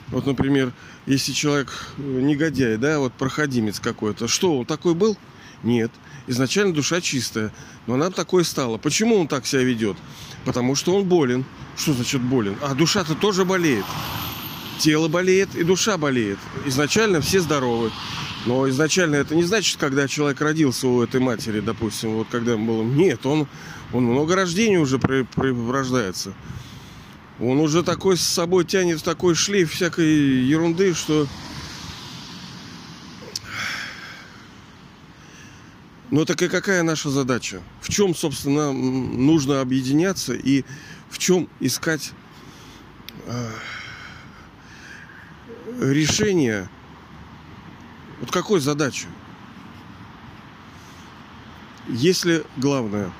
Вот, 0.08 0.26
например, 0.26 0.72
если 1.06 1.32
человек 1.32 1.70
э, 1.98 2.02
негодяй, 2.02 2.76
да, 2.76 2.98
вот 2.98 3.12
проходимец 3.12 3.78
какой-то, 3.78 4.26
что 4.26 4.58
он 4.58 4.66
такой 4.66 4.94
был? 4.94 5.16
Нет. 5.62 5.90
Изначально 6.26 6.74
душа 6.74 7.00
чистая, 7.00 7.52
но 7.86 7.94
она 7.94 8.10
такой 8.10 8.44
стала. 8.44 8.78
Почему 8.78 9.16
он 9.16 9.28
так 9.28 9.46
себя 9.46 9.62
ведет? 9.62 9.96
Потому 10.44 10.74
что 10.74 10.94
он 10.94 11.04
болен. 11.04 11.44
Что 11.76 11.92
значит 11.92 12.20
болен? 12.20 12.56
А 12.62 12.74
душа-то 12.74 13.14
тоже 13.14 13.44
болеет. 13.44 13.84
Тело 14.78 15.08
болеет 15.08 15.54
и 15.54 15.62
душа 15.62 15.98
болеет. 15.98 16.38
Изначально 16.66 17.20
все 17.20 17.40
здоровы. 17.40 17.90
Но 18.48 18.66
изначально 18.70 19.16
это 19.16 19.34
не 19.34 19.42
значит, 19.42 19.76
когда 19.76 20.08
человек 20.08 20.40
родился 20.40 20.88
у 20.88 21.02
этой 21.02 21.20
матери, 21.20 21.60
допустим, 21.60 22.14
вот 22.14 22.28
когда 22.30 22.52
ему 22.52 22.78
было... 22.78 22.82
Нет, 22.82 23.26
он, 23.26 23.46
он 23.92 24.04
много 24.04 24.36
рождений 24.36 24.78
уже 24.78 24.98
при, 24.98 25.24
при, 25.24 25.70
рождается. 25.70 26.32
Он 27.40 27.60
уже 27.60 27.82
такой 27.82 28.16
с 28.16 28.22
собой 28.22 28.64
тянет 28.64 29.04
такой 29.04 29.34
шлейф 29.34 29.70
всякой 29.70 30.46
ерунды, 30.46 30.94
что... 30.94 31.26
Ну 36.10 36.24
так 36.24 36.40
и 36.40 36.48
какая 36.48 36.82
наша 36.82 37.10
задача? 37.10 37.60
В 37.82 37.90
чем, 37.90 38.14
собственно, 38.14 38.72
нужно 38.72 39.60
объединяться 39.60 40.32
и 40.32 40.64
в 41.10 41.18
чем 41.18 41.50
искать 41.60 42.12
э, 43.26 43.50
решение 45.82 46.70
какой 48.38 48.60
задачи? 48.60 49.08
Если 51.88 52.44
главное 52.56 53.10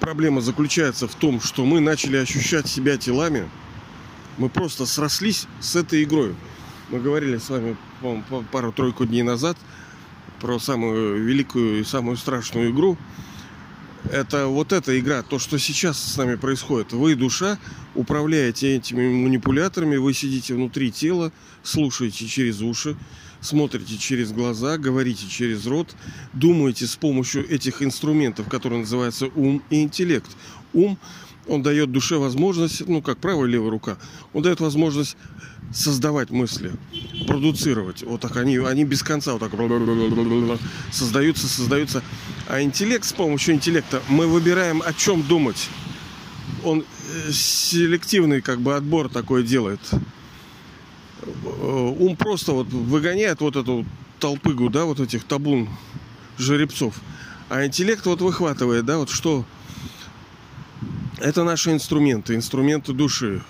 проблема 0.00 0.40
заключается 0.40 1.06
в 1.06 1.14
том, 1.14 1.40
что 1.40 1.64
мы 1.64 1.78
начали 1.78 2.16
ощущать 2.16 2.66
себя 2.66 2.96
телами, 2.96 3.48
мы 4.38 4.48
просто 4.48 4.86
срослись 4.86 5.46
с 5.60 5.76
этой 5.76 6.02
игрой. 6.02 6.34
Мы 6.88 6.98
говорили 6.98 7.38
с 7.38 7.48
вами 7.48 7.76
пару-тройку 8.50 9.06
дней 9.06 9.22
назад 9.22 9.56
про 10.40 10.58
самую 10.58 11.22
великую 11.22 11.80
и 11.80 11.84
самую 11.84 12.16
страшную 12.16 12.72
игру. 12.72 12.98
Это 14.10 14.48
вот 14.48 14.72
эта 14.72 14.98
игра, 14.98 15.22
то, 15.22 15.38
что 15.38 15.58
сейчас 15.60 15.96
с 15.96 16.16
нами 16.16 16.34
происходит. 16.34 16.92
Вы, 16.92 17.14
душа, 17.14 17.56
управляете 17.94 18.74
этими 18.74 19.08
манипуляторами, 19.12 19.96
вы 19.96 20.12
сидите 20.12 20.54
внутри 20.54 20.90
тела, 20.90 21.30
слушаете 21.62 22.26
через 22.26 22.62
уши, 22.62 22.96
смотрите 23.42 23.98
через 23.98 24.32
глаза, 24.32 24.78
говорите 24.78 25.26
через 25.28 25.66
рот, 25.66 25.94
думаете 26.32 26.86
с 26.86 26.96
помощью 26.96 27.46
этих 27.50 27.82
инструментов, 27.82 28.48
которые 28.48 28.80
называются 28.80 29.26
ум 29.34 29.62
и 29.68 29.82
интеллект. 29.82 30.30
Ум, 30.72 30.96
он 31.46 31.62
дает 31.62 31.90
душе 31.90 32.16
возможность, 32.16 32.86
ну 32.86 33.02
как 33.02 33.18
правая 33.18 33.48
и 33.48 33.50
левая 33.50 33.70
рука, 33.70 33.98
он 34.32 34.42
дает 34.42 34.60
возможность 34.60 35.16
создавать 35.72 36.30
мысли, 36.30 36.72
продуцировать. 37.26 38.02
Вот 38.02 38.20
так 38.20 38.36
они, 38.36 38.58
они 38.58 38.84
без 38.84 39.02
конца 39.02 39.32
вот 39.32 39.40
так 39.40 39.52
создаются, 40.90 41.48
создаются. 41.48 42.02
А 42.48 42.62
интеллект, 42.62 43.04
с 43.04 43.12
помощью 43.12 43.54
интеллекта 43.54 44.02
мы 44.08 44.26
выбираем, 44.26 44.82
о 44.84 44.92
чем 44.92 45.22
думать. 45.22 45.68
Он 46.64 46.80
э, 46.80 47.32
селективный 47.32 48.40
как 48.40 48.60
бы 48.60 48.76
отбор 48.76 49.08
такой 49.08 49.42
делает. 49.42 49.80
Э, 51.22 51.94
ум 51.98 52.16
просто 52.16 52.52
вот 52.52 52.68
выгоняет 52.68 53.40
вот 53.40 53.56
эту 53.56 53.86
толпыгу, 54.18 54.70
да, 54.70 54.84
вот 54.84 55.00
этих 55.00 55.24
табун 55.24 55.68
жеребцов. 56.38 56.94
А 57.48 57.64
интеллект 57.64 58.04
вот 58.06 58.20
выхватывает, 58.20 58.84
да, 58.84 58.98
вот 58.98 59.10
что 59.10 59.44
это 61.18 61.44
наши 61.44 61.70
инструменты, 61.72 62.34
инструменты 62.34 62.92
души. 62.92 63.42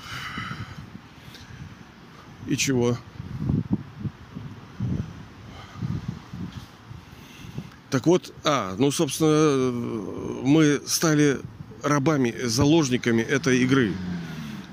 И 2.47 2.57
чего? 2.57 2.99
Так 7.91 8.07
вот, 8.07 8.33
а, 8.45 8.75
ну, 8.79 8.91
собственно, 8.91 9.71
мы 10.43 10.81
стали 10.87 11.39
рабами, 11.83 12.35
заложниками 12.43 13.23
этой 13.23 13.59
игры. 13.63 13.93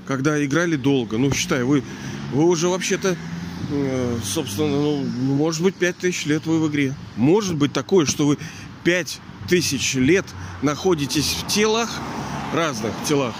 Когда 0.07 0.43
играли 0.43 0.75
долго, 0.75 1.17
ну, 1.17 1.31
считай, 1.31 1.63
вы 1.63 1.83
вы 2.31 2.45
уже 2.45 2.67
вообще-то, 2.67 3.15
э, 3.71 4.17
собственно, 4.23 4.69
ну, 4.69 5.03
может 5.03 5.61
быть, 5.61 5.75
пять 5.75 5.97
тысяч 5.97 6.25
лет 6.25 6.45
вы 6.45 6.59
в 6.59 6.69
игре. 6.69 6.95
Может 7.15 7.55
быть 7.55 7.73
такое, 7.73 8.05
что 8.05 8.27
вы 8.27 8.37
пять 8.83 9.19
тысяч 9.47 9.95
лет 9.95 10.25
находитесь 10.61 11.35
в 11.39 11.47
телах, 11.47 11.89
разных 12.53 12.93
телах, 13.07 13.33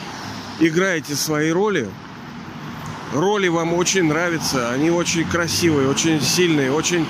играете 0.59 1.15
свои 1.15 1.51
роли. 1.51 1.89
Роли 3.13 3.47
вам 3.47 3.73
очень 3.73 4.03
нравятся, 4.03 4.71
они 4.71 4.91
очень 4.91 5.23
красивые, 5.23 5.89
очень 5.89 6.21
сильные, 6.21 6.71
очень 6.71 7.07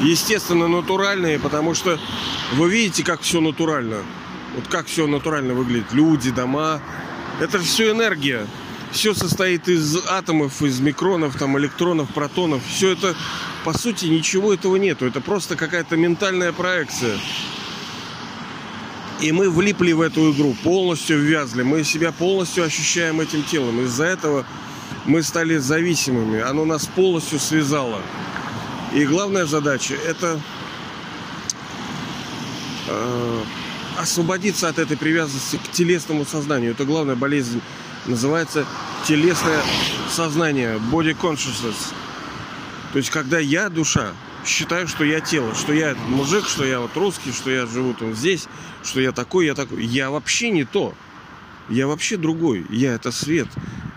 естественно 0.00 0.68
натуральные, 0.68 1.38
потому 1.38 1.74
что 1.74 1.98
вы 2.54 2.70
видите, 2.70 3.02
как 3.04 3.20
все 3.22 3.40
натурально. 3.40 4.02
Вот 4.54 4.66
как 4.68 4.86
все 4.86 5.06
натурально 5.06 5.54
выглядит. 5.54 5.92
Люди, 5.92 6.30
дома. 6.30 6.80
Это 7.40 7.58
же 7.58 7.64
все 7.64 7.92
энергия 7.92 8.46
все 8.92 9.14
состоит 9.14 9.68
из 9.68 9.96
атомов, 10.08 10.62
из 10.62 10.80
микронов, 10.80 11.36
там, 11.36 11.58
электронов, 11.58 12.08
протонов. 12.10 12.62
Все 12.66 12.92
это, 12.92 13.14
по 13.64 13.76
сути, 13.76 14.06
ничего 14.06 14.52
этого 14.52 14.76
нету. 14.76 15.06
Это 15.06 15.20
просто 15.20 15.56
какая-то 15.56 15.96
ментальная 15.96 16.52
проекция. 16.52 17.16
И 19.20 19.32
мы 19.32 19.50
влипли 19.50 19.92
в 19.92 20.00
эту 20.00 20.32
игру, 20.32 20.56
полностью 20.62 21.18
ввязли. 21.18 21.62
Мы 21.62 21.84
себя 21.84 22.10
полностью 22.10 22.64
ощущаем 22.64 23.20
этим 23.20 23.42
телом. 23.42 23.80
Из-за 23.84 24.04
этого 24.04 24.46
мы 25.04 25.22
стали 25.22 25.58
зависимыми. 25.58 26.40
Оно 26.40 26.64
нас 26.64 26.86
полностью 26.86 27.38
связало. 27.38 28.00
И 28.94 29.04
главная 29.04 29.46
задача 29.46 29.94
это 29.94 30.40
э, 32.88 33.42
освободиться 33.98 34.68
от 34.68 34.78
этой 34.78 34.96
привязанности 34.96 35.56
к 35.56 35.70
телесному 35.70 36.24
сознанию. 36.24 36.72
Это 36.72 36.84
главная 36.84 37.14
болезнь 37.14 37.60
называется 38.06 38.66
телесное 39.06 39.62
сознание, 40.08 40.80
body 40.92 41.16
consciousness. 41.18 41.92
То 42.92 42.98
есть, 42.98 43.10
когда 43.10 43.38
я 43.38 43.68
душа, 43.68 44.12
считаю, 44.44 44.88
что 44.88 45.04
я 45.04 45.20
тело, 45.20 45.54
что 45.54 45.72
я 45.72 45.94
мужик, 46.08 46.46
что 46.46 46.64
я 46.64 46.80
вот 46.80 46.96
русский, 46.96 47.32
что 47.32 47.50
я 47.50 47.66
живу 47.66 47.94
там 47.94 48.14
здесь, 48.14 48.48
что 48.82 49.00
я 49.00 49.12
такой, 49.12 49.46
я 49.46 49.54
такой. 49.54 49.84
Я 49.84 50.10
вообще 50.10 50.50
не 50.50 50.64
то. 50.64 50.94
Я 51.68 51.86
вообще 51.86 52.16
другой. 52.16 52.66
Я 52.68 52.94
это 52.94 53.12
свет. 53.12 53.48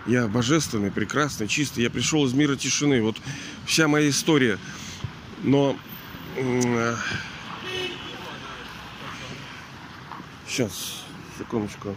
Я 0.06 0.28
божественный, 0.28 0.90
прекрасный, 0.90 1.48
чистый. 1.48 1.82
Я 1.82 1.90
пришел 1.90 2.24
из 2.26 2.34
мира 2.34 2.56
тишины. 2.56 3.02
Вот 3.02 3.16
вся 3.66 3.88
моя 3.88 4.08
история. 4.10 4.58
Но 5.42 5.76
сейчас, 10.46 11.04
секундочку. 11.38 11.96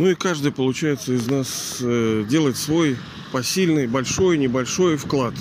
Ну 0.00 0.08
и 0.08 0.14
каждый, 0.14 0.50
получается, 0.50 1.12
из 1.12 1.26
нас 1.26 1.76
э, 1.82 2.24
делает 2.26 2.56
свой 2.56 2.96
посильный, 3.32 3.86
большой, 3.86 4.38
небольшой 4.38 4.96
вклад. 4.96 5.34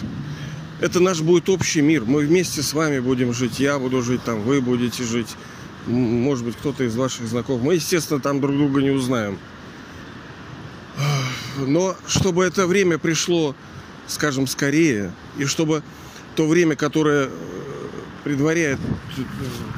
Это 0.81 0.99
наш 0.99 1.21
будет 1.21 1.47
общий 1.47 1.79
мир. 1.79 2.03
Мы 2.03 2.25
вместе 2.25 2.61
с 2.61 2.73
вами 2.73 2.99
будем 2.99 3.33
жить. 3.33 3.61
Я 3.61 3.79
буду 3.79 4.01
жить 4.01 4.21
там, 4.25 4.41
вы 4.41 4.59
будете 4.59 5.05
жить. 5.05 5.29
Может 5.87 6.43
быть, 6.43 6.57
кто-то 6.57 6.83
из 6.83 6.93
ваших 6.97 7.27
знакомых. 7.27 7.63
Мы, 7.63 7.75
естественно, 7.75 8.19
там 8.19 8.41
друг 8.41 8.57
друга 8.57 8.81
не 8.81 8.89
узнаем. 8.89 9.39
Но 11.57 11.95
чтобы 12.05 12.43
это 12.43 12.67
время 12.67 12.97
пришло, 12.97 13.55
скажем, 14.07 14.45
скорее, 14.45 15.13
и 15.37 15.45
чтобы 15.45 15.83
то 16.35 16.45
время, 16.45 16.75
которое 16.75 17.27
э, 17.27 17.29
предваряет 18.25 18.79
э, 19.17 19.21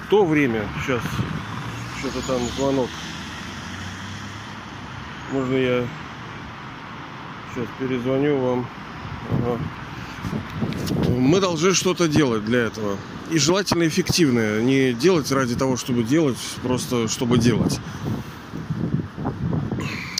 то 0.09 0.25
время, 0.25 0.67
сейчас 0.83 1.03
что-то 1.99 2.25
там 2.25 2.41
звонок, 2.57 2.89
можно 5.31 5.55
я 5.55 5.87
сейчас 7.53 7.67
перезвоню 7.79 8.37
вам. 8.37 8.67
Ага. 9.29 9.59
Мы 11.09 11.39
должны 11.39 11.73
что-то 11.73 12.07
делать 12.07 12.45
для 12.45 12.59
этого. 12.59 12.97
И 13.31 13.37
желательно 13.37 13.87
эффективное. 13.87 14.61
Не 14.61 14.93
делать 14.93 15.31
ради 15.31 15.55
того, 15.55 15.77
чтобы 15.77 16.03
делать, 16.03 16.37
просто 16.63 17.07
чтобы 17.07 17.37
делать. 17.37 17.79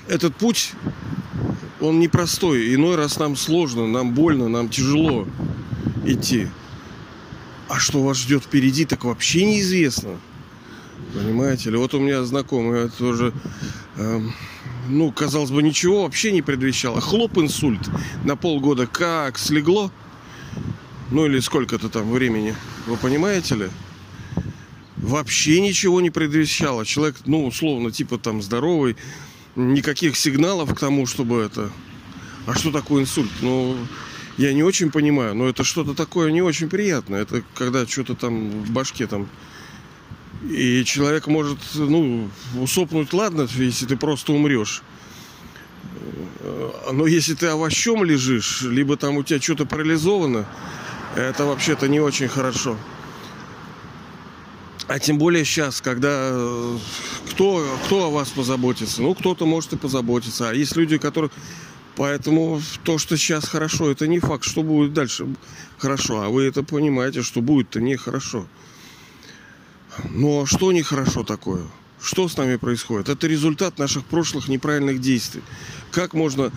Этот 0.08 0.36
путь, 0.36 0.74
он 1.80 2.00
непростой. 2.00 2.74
Иной 2.74 2.96
раз 2.96 3.18
нам 3.20 3.36
сложно, 3.36 3.88
нам 3.88 4.14
больно, 4.14 4.48
нам 4.50 4.70
тяжело 4.70 5.28
идти. 6.06 6.48
А 7.68 7.80
что 7.80 8.04
вас 8.04 8.18
ждет 8.18 8.44
впереди, 8.44 8.86
так 8.86 9.04
вообще 9.06 9.46
неизвестно. 9.46 10.18
Понимаете 11.14 11.70
ли? 11.70 11.78
Вот 11.78 11.94
у 11.94 12.00
меня 12.00 12.24
знакомый 12.24 12.90
тоже 12.90 13.34
эм, 13.98 14.34
ну, 14.88 15.12
казалось 15.12 15.52
бы, 15.52 15.64
ничего 15.64 16.04
вообще 16.04 16.32
не 16.32 16.42
предвещало. 16.42 17.02
Хлоп 17.02 17.38
инсульт 17.38 17.82
на 18.24 18.36
полгода 18.36 18.88
как 18.88 19.38
слегло, 19.38 19.92
ну 21.12 21.26
или 21.26 21.40
сколько-то 21.40 21.90
там 21.90 22.12
времени, 22.12 22.56
вы 22.88 22.98
понимаете 22.98 23.56
ли? 23.56 23.70
Вообще 24.98 25.60
ничего 25.62 26.00
не 26.00 26.10
предвещало. 26.10 26.86
Человек, 26.86 27.18
ну, 27.26 27.46
условно, 27.46 27.92
типа 27.92 28.18
там 28.18 28.42
здоровый, 28.42 28.96
никаких 29.56 30.16
сигналов 30.16 30.74
к 30.74 30.80
тому, 30.80 31.06
чтобы 31.06 31.42
это... 31.42 31.72
А 32.46 32.54
что 32.56 32.72
такое 32.72 33.04
инсульт? 33.04 33.32
Ну, 33.42 33.78
я 34.38 34.54
не 34.54 34.64
очень 34.64 34.92
понимаю, 34.92 35.36
но 35.36 35.48
это 35.48 35.64
что-то 35.64 35.94
такое 35.94 36.32
не 36.32 36.42
очень 36.42 36.70
приятное. 36.70 37.22
Это 37.22 37.44
когда 37.56 37.86
что-то 37.86 38.16
там 38.16 38.50
в 38.64 38.72
башке 38.72 39.08
там 39.08 39.28
и 40.50 40.84
человек 40.86 41.28
может, 41.28 41.60
ну, 41.76 42.30
усопнуть, 42.60 43.14
ладно, 43.14 43.48
если 43.58 43.86
ты 43.86 43.96
просто 43.96 44.34
умрешь. 44.34 44.82
Но 46.92 47.06
если 47.06 47.36
ты 47.36 47.48
овощом 47.48 48.04
лежишь, 48.04 48.64
либо 48.64 48.98
там 48.98 49.18
у 49.18 49.24
тебя 49.24 49.40
что-то 49.40 49.66
парализовано, 49.66 50.48
это 51.16 51.46
вообще-то 51.46 51.88
не 51.88 52.00
очень 52.00 52.28
хорошо. 52.28 52.78
А 54.88 55.00
тем 55.00 55.18
более 55.18 55.46
сейчас, 55.46 55.80
когда 55.80 56.32
кто, 57.30 57.66
кто 57.86 58.06
о 58.06 58.10
вас 58.10 58.30
позаботится? 58.30 59.02
Ну, 59.02 59.14
кто-то 59.14 59.46
может 59.46 59.74
и 59.74 59.78
позаботиться. 59.78 60.50
А 60.50 60.54
есть 60.54 60.76
люди, 60.76 60.98
которые... 60.98 61.32
Поэтому 61.96 62.62
то, 62.84 62.98
что 62.98 63.16
сейчас 63.16 63.46
хорошо, 63.48 63.92
это 63.92 64.08
не 64.08 64.20
факт, 64.20 64.44
что 64.44 64.64
будет 64.64 64.94
дальше 64.94 65.28
хорошо. 65.78 66.22
А 66.22 66.30
вы 66.30 66.44
это 66.44 66.64
понимаете, 66.64 67.22
что 67.22 67.42
будет-то 67.42 67.80
нехорошо. 67.80 68.40
хорошо. 68.40 68.48
Но 70.10 70.46
что 70.46 70.72
нехорошо 70.72 71.24
такое? 71.24 71.64
Что 72.02 72.28
с 72.28 72.38
нами 72.38 72.56
происходит? 72.56 73.10
Это 73.10 73.28
результат 73.28 73.78
наших 73.78 74.06
прошлых 74.06 74.48
неправильных 74.48 75.02
действий. 75.02 75.42
Как 75.92 76.14
можно 76.14 76.52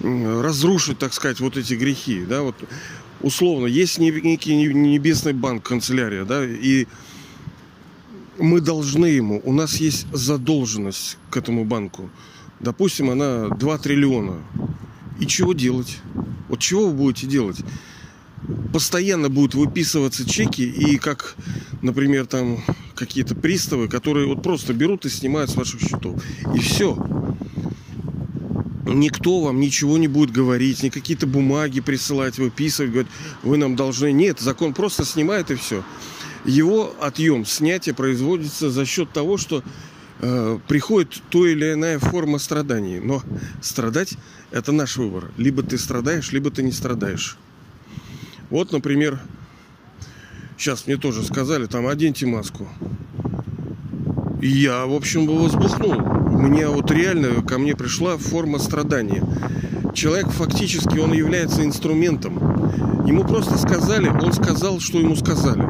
разрушить, 0.00 0.98
так 0.98 1.12
сказать, 1.12 1.40
вот 1.40 1.56
эти 1.56 1.74
грехи, 1.74 2.24
да, 2.24 2.42
вот 2.42 2.54
условно, 3.20 3.66
есть 3.66 3.98
некий 3.98 4.54
небесный 4.54 5.32
банк, 5.32 5.62
канцелярия, 5.62 6.24
да, 6.24 6.44
и 6.44 6.86
мы 8.38 8.60
должны 8.60 9.06
ему, 9.06 9.40
у 9.44 9.52
нас 9.52 9.76
есть 9.76 10.06
задолженность 10.12 11.16
к 11.30 11.36
этому 11.38 11.64
банку. 11.64 12.10
Допустим, 12.60 13.10
она 13.10 13.48
2 13.48 13.78
триллиона. 13.78 14.42
И 15.18 15.26
чего 15.26 15.54
делать? 15.54 15.98
Вот 16.48 16.60
чего 16.60 16.88
вы 16.88 16.92
будете 16.92 17.26
делать? 17.26 17.58
Постоянно 18.72 19.28
будут 19.28 19.54
выписываться 19.54 20.28
чеки, 20.28 20.62
и 20.62 20.98
как, 20.98 21.36
например, 21.82 22.26
там 22.26 22.62
какие-то 22.94 23.34
приставы, 23.34 23.88
которые 23.88 24.26
вот 24.26 24.42
просто 24.42 24.72
берут 24.74 25.06
и 25.06 25.08
снимают 25.08 25.50
с 25.50 25.56
ваших 25.56 25.80
счетов. 25.80 26.22
И 26.54 26.58
все 26.58 26.96
никто 28.86 29.40
вам 29.40 29.60
ничего 29.60 29.98
не 29.98 30.08
будет 30.08 30.30
говорить, 30.30 30.82
ни 30.82 30.88
какие-то 30.88 31.26
бумаги 31.26 31.80
присылать, 31.80 32.38
выписывать, 32.38 32.90
говорить, 32.90 33.12
вы 33.42 33.56
нам 33.56 33.76
должны. 33.76 34.12
Нет, 34.12 34.40
закон 34.40 34.74
просто 34.74 35.04
снимает 35.04 35.50
и 35.50 35.54
все. 35.54 35.84
Его 36.44 36.94
отъем, 37.00 37.44
снятие 37.44 37.94
производится 37.94 38.70
за 38.70 38.86
счет 38.86 39.12
того, 39.12 39.36
что 39.36 39.62
э, 40.20 40.58
приходит 40.68 41.22
то 41.28 41.46
или 41.46 41.72
иная 41.72 41.98
форма 41.98 42.38
страданий. 42.38 43.00
Но 43.00 43.22
страдать– 43.60 44.14
это 44.52 44.72
наш 44.72 44.96
выбор. 44.96 45.30
Либо 45.36 45.62
ты 45.62 45.76
страдаешь, 45.76 46.32
либо 46.32 46.50
ты 46.50 46.62
не 46.62 46.72
страдаешь. 46.72 47.36
Вот, 48.50 48.72
например, 48.72 49.20
сейчас 50.56 50.86
мне 50.86 50.96
тоже 50.96 51.22
сказали, 51.22 51.66
там, 51.66 51.86
оденьте 51.86 52.26
маску. 52.26 52.68
И 54.40 54.48
я, 54.48 54.86
в 54.86 54.92
общем, 54.92 55.26
бы 55.26 55.38
возбухнул 55.38 56.16
мне 56.36 56.68
вот 56.68 56.90
реально 56.90 57.42
ко 57.42 57.58
мне 57.58 57.74
пришла 57.74 58.16
форма 58.16 58.58
страдания. 58.58 59.24
Человек 59.94 60.28
фактически, 60.28 60.98
он 60.98 61.12
является 61.12 61.64
инструментом. 61.64 62.36
Ему 63.06 63.24
просто 63.24 63.56
сказали, 63.58 64.08
он 64.08 64.32
сказал, 64.32 64.80
что 64.80 64.98
ему 64.98 65.16
сказали. 65.16 65.62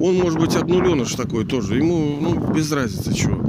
Он 0.00 0.16
может 0.16 0.38
быть 0.38 0.56
обнуленыш 0.56 1.12
такой 1.14 1.44
тоже. 1.44 1.76
Ему 1.76 2.18
ну, 2.20 2.52
без 2.52 2.70
разницы 2.72 3.14
чего. 3.14 3.42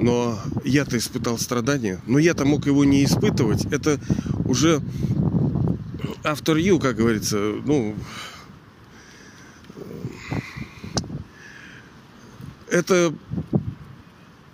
Но 0.00 0.36
я-то 0.64 0.96
испытал 0.98 1.38
страдания. 1.38 2.00
Но 2.06 2.18
я-то 2.18 2.44
мог 2.44 2.66
его 2.66 2.84
не 2.84 3.04
испытывать. 3.04 3.64
Это 3.66 3.98
уже 4.44 4.80
автор 6.22 6.56
you, 6.56 6.80
как 6.80 6.96
говорится, 6.96 7.36
ну, 7.36 7.96
это 12.68 13.14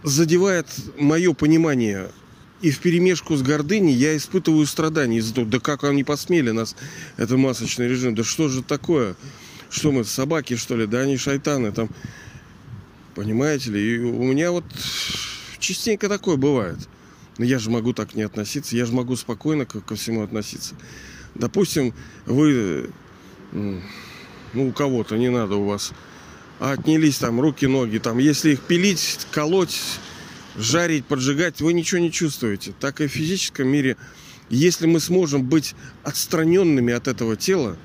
задевает 0.03 0.67
мое 0.99 1.33
понимание 1.35 2.11
и 2.61 2.71
в 2.71 2.79
перемешку 2.81 3.37
с 3.37 3.43
гордыней 3.43 3.95
я 3.95 4.17
испытываю 4.17 4.67
страдания 4.67 5.19
из-за 5.19 5.35
того, 5.35 5.47
да 5.47 5.61
как 5.61 5.85
они 5.85 6.05
посмели 6.05 6.51
нас, 6.51 6.77
это 7.17 7.37
масочный 7.37 7.89
режим, 7.89 8.15
да 8.15 8.23
что 8.23 8.49
же 8.49 8.63
такое? 8.63 9.17
Что 9.71 9.93
мы, 9.93 10.05
собаки, 10.05 10.57
что 10.57 10.77
ли? 10.77 10.87
Да 10.87 11.01
они 11.01 11.17
шайтаны 11.17 11.73
там. 11.73 11.89
Понимаете 13.15 13.71
ли? 13.71 13.95
И 13.95 13.99
у 13.99 14.25
меня 14.25 14.51
вот 14.51 14.65
частенько 15.59 16.09
такое 16.09 16.37
бывает. 16.37 16.79
Но 17.39 17.45
я 17.45 17.59
же 17.59 17.71
могу 17.71 17.95
так 17.95 18.15
не 18.15 18.23
относиться, 18.23 18.77
я 18.77 18.85
же 18.85 18.93
могу 18.93 19.17
спокойно 19.17 19.65
ко, 19.65 19.81
ко 19.81 19.95
всему 19.95 20.23
относиться. 20.23 20.75
Допустим, 21.35 21.95
вы, 22.27 22.91
ну, 23.53 23.81
у 24.55 24.73
кого-то, 24.73 25.17
не 25.17 25.31
надо 25.31 25.57
у 25.57 25.65
вас 25.65 25.93
отнялись 26.61 27.19
там 27.19 27.41
руки, 27.41 27.67
ноги. 27.67 27.99
Там, 27.99 28.19
если 28.19 28.53
их 28.53 28.61
пилить, 28.61 29.27
колоть, 29.33 29.81
жарить, 30.57 31.07
поджигать, 31.07 31.61
вы 31.61 31.73
ничего 31.73 32.01
не 32.01 32.13
чувствуете. 32.13 32.73
Так 32.79 33.01
и 33.01 33.09
в 33.09 33.13
физическом 33.13 33.69
мире, 33.69 33.97
если 34.51 34.87
мы 34.87 35.01
сможем 35.01 35.45
быть 35.45 35.75
отстраненными 36.05 36.93
от 36.93 37.09
этого 37.09 37.37
тела, 37.37 37.77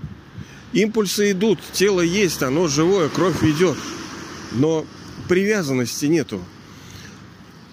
импульсы 0.74 1.32
идут, 1.32 1.60
тело 1.74 2.02
есть, 2.02 2.44
оно 2.44 2.68
живое, 2.68 3.10
кровь 3.10 3.44
идет, 3.44 3.78
но 4.52 4.86
привязанности 5.30 6.06
нету. 6.06 6.44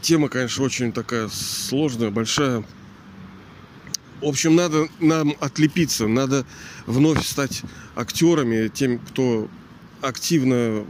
Тема, 0.00 0.28
конечно, 0.28 0.64
очень 0.64 0.92
такая 0.92 1.28
сложная, 1.28 2.10
большая. 2.10 2.64
В 4.22 4.26
общем, 4.26 4.54
надо 4.54 4.88
нам 5.00 5.34
отлепиться, 5.40 6.06
надо 6.06 6.46
вновь 6.86 7.26
стать 7.26 7.62
актерами, 7.96 8.68
тем, 8.68 9.00
кто 9.00 9.48
активно, 10.00 10.86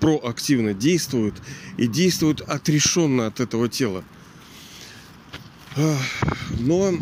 проактивно 0.00 0.72
действуют 0.72 1.34
и 1.76 1.86
действуют 1.86 2.40
отрешенно 2.40 3.26
от 3.26 3.40
этого 3.40 3.68
тела. 3.68 4.04
Но 6.60 6.92
э, 6.92 6.98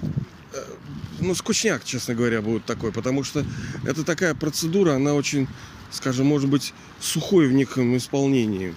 ну, 1.20 1.34
скучняк, 1.36 1.84
честно 1.84 2.16
говоря, 2.16 2.42
будет 2.42 2.64
такой, 2.64 2.90
потому 2.90 3.22
что 3.22 3.44
это 3.84 4.02
такая 4.04 4.34
процедура, 4.34 4.94
она 4.94 5.14
очень, 5.14 5.46
скажем, 5.92 6.26
может 6.26 6.50
быть, 6.50 6.74
сухой 6.98 7.46
в 7.46 7.52
неком 7.52 7.96
исполнении. 7.96 8.74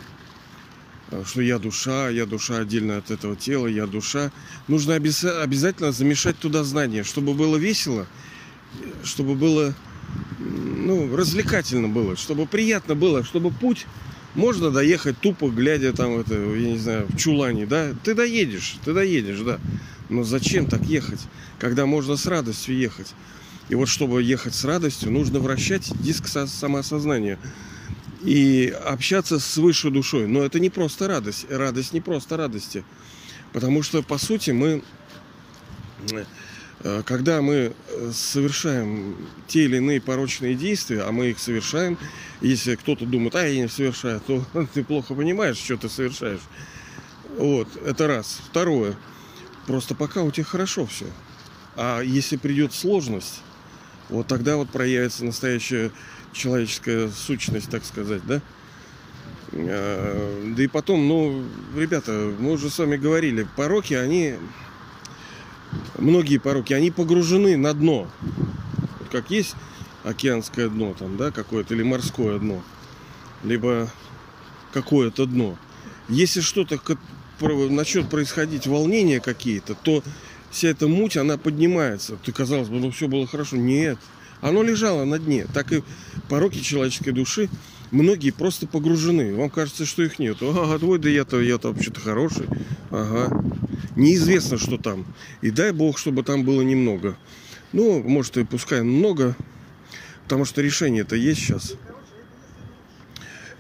Э, 1.14 1.24
что 1.26 1.42
я 1.42 1.60
душа, 1.60 2.10
я 2.10 2.26
душа 2.26 2.58
отдельно 2.58 2.98
от 2.98 3.12
этого 3.12 3.36
тела, 3.36 3.68
я 3.68 3.86
душа. 3.86 4.32
Нужно 4.68 4.96
обязательно 4.96 5.92
замешать 5.92 6.38
туда 6.40 6.64
знания, 6.64 7.04
чтобы 7.04 7.34
было 7.34 7.58
весело, 7.58 8.08
чтобы 9.04 9.36
было 9.36 9.76
ну, 10.40 11.16
развлекательно 11.16 11.88
было, 11.88 12.16
чтобы 12.16 12.46
приятно 12.46 12.96
было, 12.96 13.24
чтобы 13.24 13.52
путь 13.52 13.86
можно 14.36 14.72
доехать 14.72 15.20
тупо, 15.20 15.50
глядя 15.50 15.94
там, 15.94 16.20
это, 16.20 16.34
я 16.34 16.72
не 16.72 16.80
знаю, 16.80 17.06
в 17.08 17.18
чулане, 17.18 17.68
да? 17.68 17.94
Ты 18.04 18.16
доедешь, 18.16 18.78
ты 18.84 18.94
доедешь, 18.94 19.40
да. 19.40 19.60
Но 20.10 20.24
зачем 20.24 20.66
так 20.66 20.82
ехать, 20.84 21.20
когда 21.60 21.86
можно 21.86 22.18
с 22.18 22.26
радостью 22.26 22.76
ехать? 22.76 23.14
И 23.70 23.76
вот 23.76 23.88
чтобы 23.88 24.24
ехать 24.24 24.56
с 24.56 24.66
радостью, 24.66 25.12
нужно 25.12 25.40
вращать 25.40 25.92
диск 26.02 26.28
самоосознания 26.28 27.38
и 28.24 28.76
общаться 28.86 29.40
с 29.40 29.58
высшей 29.58 29.92
душой. 29.92 30.28
Но 30.28 30.44
это 30.44 30.60
не 30.60 30.70
просто 30.70 31.08
радость. 31.08 31.46
Радость 31.50 31.94
не 31.94 32.02
просто 32.02 32.38
радости. 32.38 32.84
Потому 33.52 33.84
что, 33.84 34.02
по 34.02 34.18
сути, 34.18 34.52
мы 34.52 34.84
Э, 36.84 37.02
когда 37.06 37.42
мы 37.42 37.74
э, 37.88 38.12
совершаем 38.14 39.16
те 39.48 39.64
или 39.66 39.78
иные 39.78 40.02
порочные 40.02 40.54
действия, 40.54 41.04
а 41.04 41.12
мы 41.12 41.30
их 41.30 41.40
совершаем, 41.40 41.98
если 42.42 42.76
кто-то 42.76 43.06
думает, 43.06 43.36
а 43.36 43.48
я 43.48 43.62
не 43.62 43.70
совершаю, 43.70 44.20
то 44.20 44.46
ты 44.74 44.84
плохо 44.84 45.16
понимаешь, 45.16 45.58
что 45.58 45.78
ты 45.78 45.90
совершаешь. 45.90 46.42
Вот, 47.38 47.70
это 47.86 48.08
раз. 48.08 48.42
Второе. 48.50 48.96
Просто 49.66 49.96
пока 49.96 50.24
у 50.24 50.32
тебя 50.32 50.44
хорошо 50.44 50.86
все. 50.86 51.06
А 51.76 52.02
если 52.02 52.36
придет 52.36 52.74
сложность, 52.74 53.42
вот 54.10 54.28
тогда 54.28 54.58
вот 54.58 54.70
проявится 54.70 55.24
настоящая 55.24 55.92
человеческая 56.34 57.10
сущность, 57.10 57.70
так 57.70 57.86
сказать, 57.86 58.26
да? 58.26 58.42
Э, 59.52 60.54
да 60.56 60.64
и 60.64 60.68
потом, 60.68 61.08
ну, 61.08 61.44
ребята, 61.76 62.34
мы 62.40 62.52
уже 62.52 62.70
с 62.70 62.80
вами 62.80 62.98
говорили, 62.98 63.48
пороки, 63.56 63.94
они 63.94 64.36
многие 65.98 66.38
пороки, 66.38 66.74
они 66.74 66.92
погружены 66.92 67.58
на 67.58 67.74
дно. 67.74 68.10
Вот 69.00 69.10
как 69.12 69.30
есть 69.30 69.56
океанское 70.04 70.70
дно 70.70 70.94
там, 70.98 71.18
да, 71.18 71.32
какое-то, 71.32 71.74
или 71.74 71.84
морское 71.84 72.40
дно, 72.40 72.64
либо 73.44 73.90
какое-то 74.74 75.26
дно. 75.26 75.58
Если 76.10 76.42
что-то 76.42 76.80
начнет 77.40 78.10
происходить, 78.10 78.68
волнения 78.68 79.20
какие-то, 79.20 79.76
то 79.76 80.04
вся 80.52 80.70
эта 80.70 80.88
муть, 80.88 81.18
она 81.18 81.38
поднимается. 81.38 82.18
Ты, 82.24 82.32
казалось 82.32 82.70
бы, 82.70 82.80
ну 82.80 82.92
все 82.92 83.08
было 83.08 83.28
хорошо. 83.28 83.58
Нет. 83.58 83.98
Оно 84.44 84.62
лежало 84.62 85.06
на 85.06 85.18
дне. 85.18 85.48
Так 85.52 85.72
и 85.72 85.84
пороки 86.30 86.60
человеческой 86.60 87.14
души, 87.14 87.50
многие 87.90 88.30
просто 88.30 88.68
погружены. 88.68 89.34
Вам 89.36 89.50
кажется, 89.50 89.86
что 89.86 90.04
их 90.04 90.20
нет. 90.20 90.38
Ага, 90.42 90.78
твой, 90.78 91.00
да 91.00 91.10
я-то, 91.10 91.42
я-то 91.42 91.70
вообще-то 91.70 92.00
хороший. 92.00 92.46
Ага 92.92 93.44
неизвестно, 93.96 94.58
что 94.58 94.78
там. 94.78 95.06
И 95.42 95.52
дай 95.52 95.72
бог, 95.72 95.98
чтобы 95.98 96.24
там 96.24 96.44
было 96.44 96.62
немного. 96.62 97.18
Ну, 97.72 98.02
может, 98.04 98.38
и 98.38 98.44
пускай 98.44 98.82
много, 98.82 99.36
потому 100.24 100.46
что 100.46 100.62
решение-то 100.62 101.16
есть 101.16 101.42
сейчас. 101.42 101.74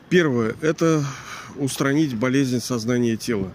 Первое– 0.09 0.55
это 0.61 1.03
устранить 1.55 2.15
болезнь 2.15 2.59
сознания 2.59 3.17
тела. 3.17 3.51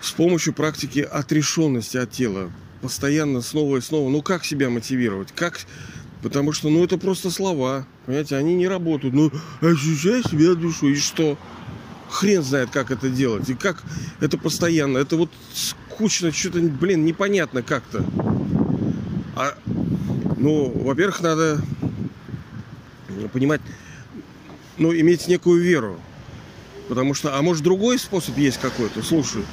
С 0.00 0.12
помощью 0.12 0.54
практики 0.54 1.00
отрешенности 1.00 1.96
от 1.96 2.10
тела. 2.10 2.50
Постоянно, 2.80 3.40
снова 3.42 3.78
и 3.78 3.80
снова. 3.80 4.08
Ну, 4.10 4.22
как 4.22 4.44
себя 4.44 4.70
мотивировать? 4.70 5.32
Как... 5.34 5.60
Потому 6.22 6.52
что, 6.52 6.68
ну, 6.68 6.82
это 6.82 6.98
просто 6.98 7.30
слова. 7.30 7.86
Понимаете, 8.04 8.34
они 8.34 8.54
не 8.54 8.66
работают. 8.66 9.14
Ну, 9.14 9.30
ощущай 9.60 10.22
себя 10.22 10.54
душой. 10.54 10.92
И 10.92 10.96
что? 10.96 11.38
хрен 12.10 12.42
знает, 12.42 12.70
как 12.70 12.90
это 12.90 13.08
делать. 13.08 13.48
И 13.48 13.54
как 13.54 13.82
это 14.20 14.38
постоянно. 14.38 14.98
Это 14.98 15.16
вот 15.16 15.30
скучно, 15.52 16.32
что-то, 16.32 16.60
блин, 16.60 17.04
непонятно 17.04 17.62
как-то. 17.62 18.04
А, 19.36 19.54
ну, 20.36 20.70
во-первых, 20.70 21.20
надо 21.20 21.60
понимать, 23.32 23.60
ну, 24.76 24.92
иметь 24.94 25.28
некую 25.28 25.62
веру. 25.62 26.00
Потому 26.88 27.14
что, 27.14 27.36
а 27.36 27.42
может 27.42 27.62
другой 27.62 27.98
способ 27.98 28.36
есть 28.38 28.58
какой-то, 28.58 29.02
слушай. 29.02 29.44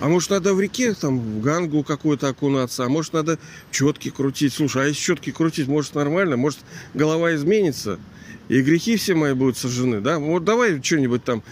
А 0.00 0.08
может 0.08 0.30
надо 0.30 0.54
в 0.54 0.60
реке, 0.60 0.94
там, 0.94 1.18
в 1.18 1.40
гангу 1.42 1.82
какой-то 1.82 2.28
окунаться, 2.28 2.84
а 2.84 2.88
может 2.88 3.12
надо 3.12 3.38
четки 3.70 4.10
крутить. 4.10 4.54
Слушай, 4.54 4.84
а 4.84 4.86
если 4.86 5.00
четки 5.00 5.30
крутить, 5.30 5.68
может 5.68 5.94
нормально, 5.94 6.38
может 6.38 6.60
голова 6.94 7.34
изменится, 7.34 8.00
и 8.48 8.62
грехи 8.62 8.96
все 8.96 9.14
мои 9.14 9.34
будут 9.34 9.58
сожжены, 9.58 10.00
да? 10.00 10.18
Вот 10.18 10.44
давай 10.44 10.82
что-нибудь 10.82 11.22
там, 11.22 11.42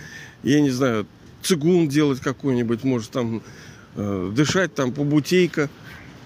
я 0.42 0.60
не 0.62 0.70
знаю, 0.70 1.06
цигун 1.42 1.88
делать 1.88 2.20
какой-нибудь, 2.20 2.84
может 2.84 3.10
там 3.10 3.42
э, 3.96 4.32
дышать 4.34 4.74
там 4.74 4.92
по 4.92 5.04
бутейка. 5.04 5.68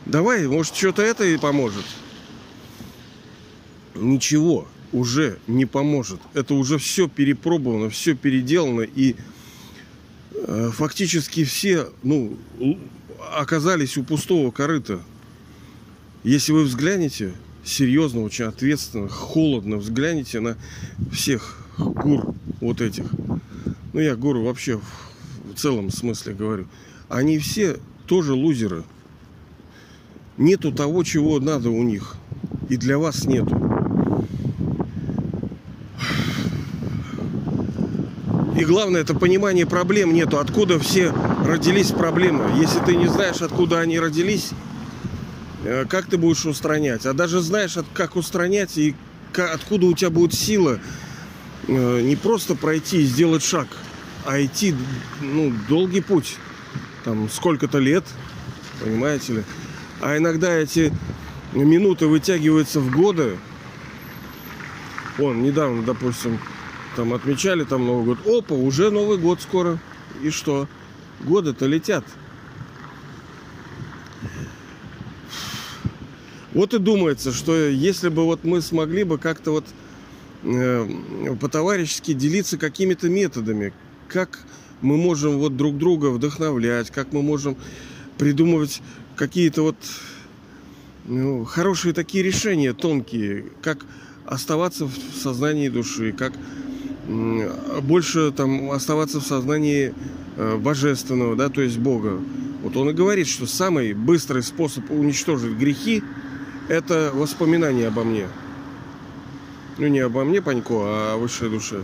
Давай, 0.07 0.47
может 0.47 0.77
что-то 0.77 1.03
это 1.03 1.25
и 1.25 1.37
поможет. 1.39 1.85
Ничего 3.97 4.69
уже 4.93 5.39
не 5.49 5.67
поможет. 5.67 6.21
Это 6.35 6.55
уже 6.55 6.79
все 6.79 7.09
перепробовано, 7.09 7.91
все 7.91 8.15
переделано 8.15 8.83
и 8.83 9.17
фактически 10.73 11.45
все 11.45 11.89
ну, 12.03 12.37
оказались 13.35 13.97
у 13.97 14.05
пустого 14.05 14.51
корыта. 14.51 15.01
Если 16.25 16.53
вы 16.53 16.65
взглянете, 16.65 17.33
серьезно, 17.65 18.23
очень 18.23 18.45
ответственно, 18.45 19.09
холодно 19.09 19.77
взглянете 19.77 20.41
на 20.41 20.57
всех 21.13 21.59
гур 21.79 22.35
вот 22.61 22.81
этих. 22.81 23.07
Ну, 23.93 24.01
я 24.01 24.17
гуру 24.17 24.45
вообще 24.45 24.79
в 24.79 25.55
целом 25.57 25.91
смысле 25.91 26.35
говорю. 26.35 26.67
Они 27.09 27.39
все 27.39 27.79
тоже 28.07 28.35
лузеры. 28.35 28.85
Нету 30.39 30.73
того, 30.73 31.05
чего 31.05 31.39
надо 31.41 31.71
у 31.71 31.83
них. 31.83 32.17
И 32.69 32.77
для 32.77 32.99
вас 32.99 33.25
нету. 33.25 33.72
И 38.63 38.65
главное, 38.65 39.01
это 39.01 39.13
понимание 39.13 39.67
проблем 39.67 40.15
нету. 40.15 40.39
Откуда 40.39 40.79
все 40.79 41.13
родились 41.45 41.91
проблемы. 41.91 42.61
Если 42.61 42.79
ты 42.79 42.95
не 42.95 43.09
знаешь, 43.09 43.43
откуда 43.43 43.81
они 43.81 43.99
родились, 43.99 44.51
э, 45.65 45.85
как 45.87 46.07
ты 46.07 46.17
будешь 46.17 46.47
устранять? 46.47 47.05
А 47.05 47.13
даже 47.13 47.41
знаешь, 47.41 47.77
как 47.93 48.15
устранять 48.15 48.79
и 48.79 48.95
откуда 49.35 49.87
у 49.87 49.95
тебя 49.95 50.11
будет 50.11 50.35
сила 50.35 50.79
э, 51.67 52.01
не 52.03 52.15
просто 52.15 52.55
пройти 52.55 53.03
и 53.03 53.05
сделать 53.05 53.43
шаг, 53.43 53.67
а 54.25 54.41
идти 54.41 54.77
ну, 55.21 55.53
долгий 55.69 56.01
путь. 56.01 56.37
Там 57.03 57.29
сколько-то 57.31 57.81
лет, 57.81 58.05
понимаете 58.81 59.33
ли. 59.33 59.43
А 60.01 60.17
иногда 60.17 60.53
эти 60.53 60.93
минуты 61.53 62.07
вытягиваются 62.07 62.79
в 62.79 62.93
годы. 62.93 63.39
Он 65.19 65.43
недавно, 65.43 65.83
допустим, 65.83 66.39
там 66.97 67.13
отмечали 67.13 67.65
там 67.65 67.87
Новый 67.87 68.05
год. 68.05 68.27
Опа, 68.27 68.55
уже 68.55 68.91
Новый 68.91 69.19
год 69.19 69.41
скоро. 69.41 69.79
И 70.23 70.31
что? 70.31 70.69
Годы-то 71.21 71.67
летят. 71.67 72.05
Вот 76.53 76.75
и 76.75 76.79
думается, 76.79 77.33
что 77.33 77.57
если 77.57 78.09
бы 78.09 78.25
вот 78.25 78.45
мы 78.45 78.61
смогли 78.61 79.05
бы 79.05 79.17
как-то 79.17 79.53
вот 79.53 79.65
э, 80.43 80.87
по-товарищески 81.41 82.13
делиться 82.13 82.59
какими-то 82.59 83.09
методами, 83.09 83.73
как 84.09 84.41
мы 84.83 84.99
можем 84.99 85.39
вот 85.39 85.57
друг 85.57 85.79
друга 85.79 86.09
вдохновлять, 86.09 86.91
как 86.91 87.13
мы 87.13 87.23
можем 87.23 87.57
придумывать 88.19 88.83
какие-то 89.17 89.63
вот 89.63 89.77
ну, 91.07 91.45
хорошие 91.45 91.95
такие 91.95 92.23
решения, 92.23 92.75
тонкие, 92.75 93.47
как 93.63 93.87
оставаться 94.27 94.87
в 94.87 94.93
сознании 95.17 95.69
души, 95.69 96.13
как 96.13 96.33
больше 97.07 98.31
там 98.33 98.71
оставаться 98.71 99.21
в 99.21 99.25
сознании 99.25 99.95
э, 100.37 100.57
божественного, 100.57 101.37
да, 101.37 101.49
то 101.49 101.61
есть 101.61 101.79
Бога. 101.79 102.21
Вот 102.63 102.77
он 102.77 102.91
и 102.91 102.93
говорит, 102.93 103.27
что 103.27 103.47
самый 103.47 103.93
быстрый 103.93 104.43
способ 104.43 104.91
уничтожить 104.91 105.57
грехи– 105.57 106.03
это 106.69 107.11
воспоминание 107.13 107.89
обо 107.89 108.05
мне. 108.05 108.29
Ну, 109.79 109.89
не 109.89 110.01
обо 110.01 110.23
мне, 110.23 110.41
Панько, 110.41 110.75
а 110.75 111.15
о 111.15 111.17
высшей 111.17 111.51
душе. 111.51 111.83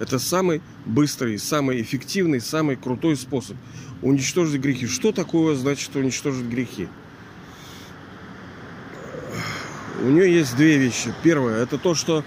Это 0.00 0.18
самый 0.18 0.60
быстрый, 0.86 1.38
самый 1.38 1.80
эффективный, 1.82 2.40
самый 2.40 2.76
крутой 2.76 3.16
способ 3.16 3.56
уничтожить 4.02 4.60
грехи. 4.60 4.86
Что 4.86 5.12
такое 5.12 5.54
значит 5.54 5.94
уничтожить 5.94 6.46
грехи? 6.46 6.88
У 10.02 10.06
нее 10.06 10.32
есть 10.32 10.56
две 10.56 10.78
вещи. 10.78 11.12
Первое– 11.22 11.62
это 11.62 11.78
то, 11.78 11.94
что 11.94 12.24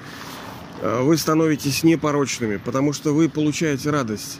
вы 0.82 1.18
становитесь 1.18 1.84
непорочными, 1.84 2.58
потому 2.58 2.94
что 2.94 3.14
вы 3.14 3.30
получаете 3.30 3.90
радость. 3.90 4.40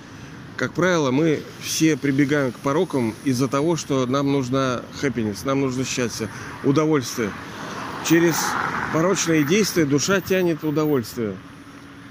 Как 0.58 0.74
правило, 0.74 1.12
мы 1.12 1.40
все 1.62 1.98
прибегаем 1.98 2.52
к 2.52 2.56
порокам 2.58 3.16
из-за 3.24 3.48
того, 3.48 3.76
что 3.76 4.06
нам 4.06 4.32
нужна 4.32 4.82
happiness, 5.02 5.40
нам 5.44 5.62
нужно 5.62 5.86
счастье, 5.86 6.30
удовольствие. 6.64 7.32
Через 8.08 8.36
порочные 8.94 9.44
действия 9.44 9.86
душа 9.86 10.22
тянет 10.22 10.64
удовольствие. 10.64 11.36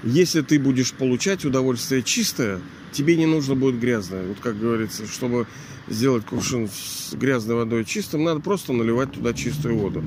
Если 0.03 0.41
ты 0.41 0.59
будешь 0.59 0.93
получать 0.93 1.45
удовольствие 1.45 2.01
чистое, 2.01 2.59
тебе 2.91 3.15
не 3.15 3.25
нужно 3.25 3.55
будет 3.55 3.79
грязное. 3.79 4.27
Вот 4.27 4.39
как 4.41 4.59
говорится, 4.59 5.05
чтобы 5.07 5.47
сделать 5.87 6.25
кувшин 6.25 6.69
с 6.69 7.13
грязной 7.13 7.55
водой 7.55 7.85
чистым, 7.85 8.23
надо 8.23 8.39
просто 8.39 8.73
наливать 8.73 9.11
туда 9.11 9.33
чистую 9.33 9.77
воду. 9.77 10.03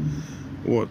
Вот. 0.65 0.89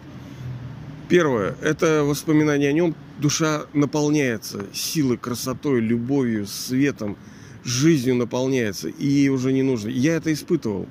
Первое– 1.14 1.54
это 1.62 2.02
воспоминание 2.02 2.70
о 2.70 2.72
нем. 2.72 2.96
Душа 3.20 3.66
наполняется 3.72 4.66
силой, 4.72 5.16
красотой, 5.16 5.78
любовью, 5.78 6.44
светом, 6.44 7.16
жизнью 7.62 8.16
наполняется. 8.16 8.88
И 8.88 9.06
ей 9.06 9.28
уже 9.28 9.52
не 9.52 9.62
нужно. 9.62 9.90
Я 9.90 10.16
это 10.16 10.32
испытывал. 10.32 10.88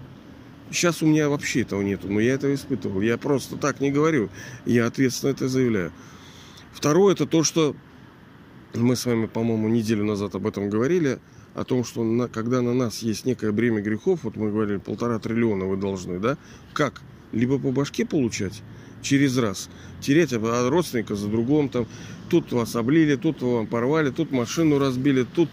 Сейчас 0.72 1.04
у 1.04 1.08
меня 1.08 1.28
вообще 1.28 1.64
этого 1.64 1.82
нету, 1.82 2.08
но 2.08 2.22
я 2.22 2.36
это 2.36 2.54
испытывал. 2.54 3.02
Я 3.02 3.18
просто 3.18 3.58
так 3.58 3.82
не 3.82 3.92
говорю. 3.92 4.30
Я 4.66 4.86
ответственно 4.88 5.32
это 5.32 5.50
заявляю. 5.50 5.92
Второе– 6.72 7.14
это 7.16 7.26
то, 7.26 7.44
что 7.44 7.76
мы 8.74 8.96
с 8.96 9.06
вами, 9.06 9.26
по-моему, 9.26 9.68
неделю 9.68 10.06
назад 10.06 10.36
об 10.36 10.48
этом 10.48 10.70
говорили, 10.70 11.20
о 11.54 11.66
том, 11.66 11.84
что 11.84 12.02
на, 12.02 12.30
когда 12.30 12.62
на 12.62 12.74
нас 12.74 13.00
есть 13.00 13.26
некое 13.26 13.52
бремя 13.52 13.82
грехов, 13.82 14.22
вот 14.24 14.38
мы 14.38 14.52
говорили, 14.52 14.78
полтора 14.78 15.20
триллиона 15.20 15.66
вы 15.66 15.76
должны, 15.76 16.18
да, 16.20 16.38
как? 16.72 17.02
Либо 17.34 17.60
по 17.60 17.72
башке 17.74 18.06
получать, 18.06 18.64
через 19.04 19.38
раз. 19.38 19.70
Терять 20.02 20.34
от 20.34 20.70
родственника 20.70 21.16
за 21.16 21.28
другом, 21.28 21.70
там, 21.70 21.86
тут 22.30 22.52
вас 22.52 22.76
облили, 22.76 23.16
тут 23.16 23.42
вам 23.42 23.68
порвали, 23.68 24.10
тут 24.10 24.32
машину 24.32 24.80
разбили, 24.80 25.24
тут 25.24 25.50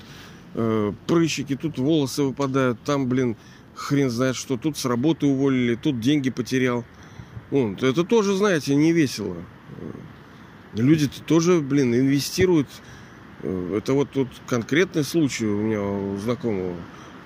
э, 0.55 0.93
прыщики, 1.07 1.57
тут 1.57 1.79
волосы 1.79 2.23
выпадают, 2.23 2.79
там, 2.85 3.09
блин, 3.09 3.37
хрен 3.75 4.11
знает 4.11 4.37
что, 4.37 4.57
тут 4.57 4.79
с 4.79 4.85
работы 4.85 5.27
уволили, 5.27 5.75
тут 5.75 6.01
деньги 6.01 6.31
потерял. 6.31 6.85
Вот, 7.51 7.83
это 7.83 8.05
тоже, 8.05 8.35
знаете, 8.37 8.75
не 8.75 8.93
весело. 8.93 9.37
Люди 10.75 11.07
-то 11.07 11.23
тоже, 11.27 11.61
блин, 11.61 11.95
инвестируют. 11.95 12.69
Это 13.43 13.93
вот 13.95 14.11
тут 14.11 14.29
конкретный 14.47 15.03
случай 15.03 15.47
у 15.47 15.57
меня 15.57 15.83
у 15.83 16.17
знакомого. 16.19 16.77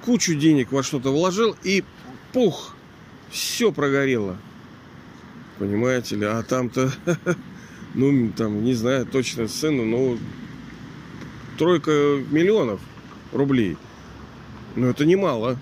Кучу 0.04 0.34
денег 0.34 0.72
во 0.72 0.82
что-то 0.82 1.10
вложил 1.10 1.56
и 1.62 1.84
пух, 2.32 2.74
все 3.30 3.72
прогорело. 3.72 4.38
Понимаете 5.58 6.16
ли? 6.16 6.26
А 6.26 6.42
там-то, 6.42 6.92
ну, 7.94 8.32
там, 8.32 8.64
не 8.64 8.74
знаю 8.74 9.06
точно 9.06 9.48
цену, 9.48 9.84
но 9.84 10.18
тройка 11.58 11.90
миллионов 12.30 12.80
рублей. 13.32 13.76
Ну, 14.74 14.88
это 14.88 15.04
немало, 15.04 15.56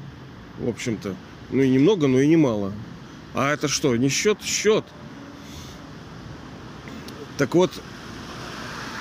в 0.59 0.69
общем-то. 0.69 1.15
Ну, 1.51 1.63
и 1.63 1.69
немного, 1.69 2.07
но 2.07 2.21
и 2.21 2.27
немало. 2.27 2.73
А 3.35 3.53
это 3.53 3.69
что, 3.69 3.95
не 3.97 4.09
счет? 4.09 4.39
Счет. 4.43 4.85
Так 7.37 7.55
вот, 7.55 7.71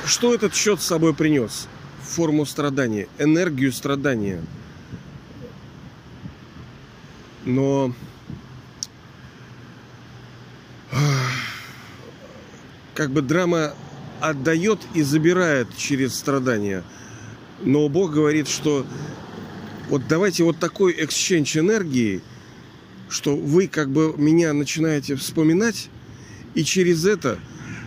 что 0.06 0.34
этот 0.34 0.56
счет 0.56 0.82
с 0.82 0.86
собой 0.86 1.14
принес? 1.14 1.68
Форму 2.02 2.46
страдания, 2.46 3.08
энергию 3.20 3.72
страдания. 3.72 4.42
Но 7.46 7.94
как 13.02 13.10
бы 13.10 13.24
драма 13.24 13.74
отдает 14.20 14.78
и 14.94 15.02
забирает 15.02 15.76
через 15.76 16.14
страдания. 16.14 16.84
Но 17.64 17.90
Бог 17.90 18.12
говорит, 18.12 18.48
что 18.48 18.86
вот 19.90 20.04
давайте 20.08 20.44
вот 20.44 20.60
такой 20.60 20.94
эксченж 20.96 21.58
энергии, 21.58 22.22
что 23.10 23.36
вы 23.36 23.68
как 23.68 23.90
бы 23.90 24.14
меня 24.18 24.54
начинаете 24.54 25.16
вспоминать, 25.16 25.90
и 26.54 26.64
через 26.64 27.08
это 27.08 27.40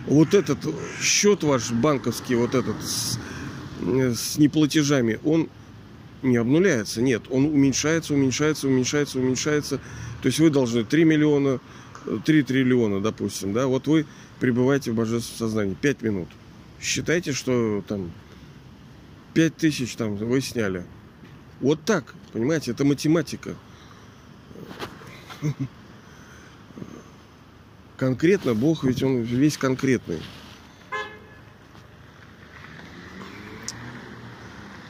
вот 0.05 0.33
этот 0.33 0.59
счет 1.01 1.43
ваш 1.43 1.71
банковский, 1.71 2.35
вот 2.35 2.53
этот 2.53 2.75
с, 2.83 3.17
с 3.79 4.37
неплатежами, 4.37 5.21
он 5.23 5.47
не 6.23 6.35
обнуляется, 6.35 7.01
нет, 7.01 7.21
он 7.29 7.45
уменьшается, 7.45 8.15
уменьшается, 8.15 8.67
уменьшается, 8.67 9.17
уменьшается. 9.17 9.77
То 10.21 10.27
есть 10.27 10.39
вы 10.39 10.49
должны 10.49 10.83
3 10.83 11.05
миллиона 11.05 11.61
3 12.25 12.43
триллиона, 12.43 13.01
допустим, 13.01 13.53
да, 13.53 13.67
вот 13.67 13.87
вы 13.87 14.05
пребываете 14.39 14.91
в 14.91 14.95
божественном 14.95 15.37
сознании 15.37 15.73
5 15.75 16.01
минут. 16.01 16.27
Считайте, 16.81 17.31
что 17.31 17.83
там 17.87 18.11
5 19.33 19.55
тысяч 19.55 19.95
там 19.95 20.15
вы 20.15 20.41
сняли. 20.41 20.85
Вот 21.61 21.83
так, 21.83 22.13
понимаете, 22.33 22.71
это 22.71 22.85
математика. 22.85 23.55
Конкретно 27.97 28.53
Бог, 28.53 28.83
ведь 28.83 29.01
он 29.03 29.21
весь 29.21 29.57
конкретный. 29.57 30.19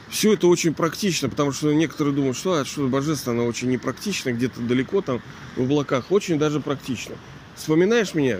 Все 0.08 0.32
это 0.32 0.46
очень 0.48 0.72
практично, 0.72 1.28
потому 1.28 1.52
что 1.52 1.72
некоторые 1.74 2.14
думают, 2.14 2.38
что, 2.38 2.54
а, 2.54 2.64
что 2.64 2.88
божественно, 2.88 3.34
оно 3.36 3.46
очень 3.46 3.68
непрактично, 3.68 4.32
где-то 4.32 4.62
далеко 4.62 5.02
там 5.02 5.20
в 5.56 5.62
облаках. 5.62 6.10
Очень 6.10 6.38
даже 6.38 6.58
практично. 6.58 7.16
Вспоминаешь 7.54 8.14
меня? 8.14 8.38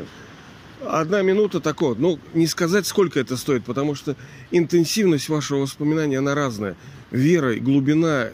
Одна 0.84 1.22
минута 1.22 1.60
такое. 1.60 1.94
Ну, 1.94 2.18
не 2.34 2.46
сказать, 2.46 2.86
сколько 2.86 3.18
это 3.18 3.36
стоит, 3.36 3.64
потому 3.64 3.94
что 3.94 4.16
интенсивность 4.50 5.28
вашего 5.28 5.60
воспоминания, 5.60 6.18
она 6.18 6.34
разная. 6.34 6.76
Вера, 7.10 7.54
глубина, 7.54 8.30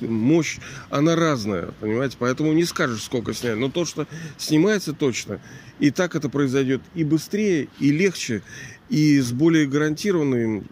мощь, 0.00 0.58
она 0.90 1.14
разная, 1.14 1.72
понимаете? 1.80 2.16
Поэтому 2.18 2.52
не 2.52 2.64
скажешь, 2.64 3.02
сколько 3.02 3.34
снять. 3.34 3.56
Но 3.56 3.70
то, 3.70 3.84
что 3.84 4.06
снимается 4.36 4.92
точно, 4.92 5.40
и 5.78 5.90
так 5.90 6.16
это 6.16 6.28
произойдет 6.28 6.82
и 6.94 7.04
быстрее, 7.04 7.68
и 7.78 7.92
легче, 7.92 8.42
и 8.88 9.20
с 9.20 9.32
более 9.32 9.66
гарантированным 9.66 10.66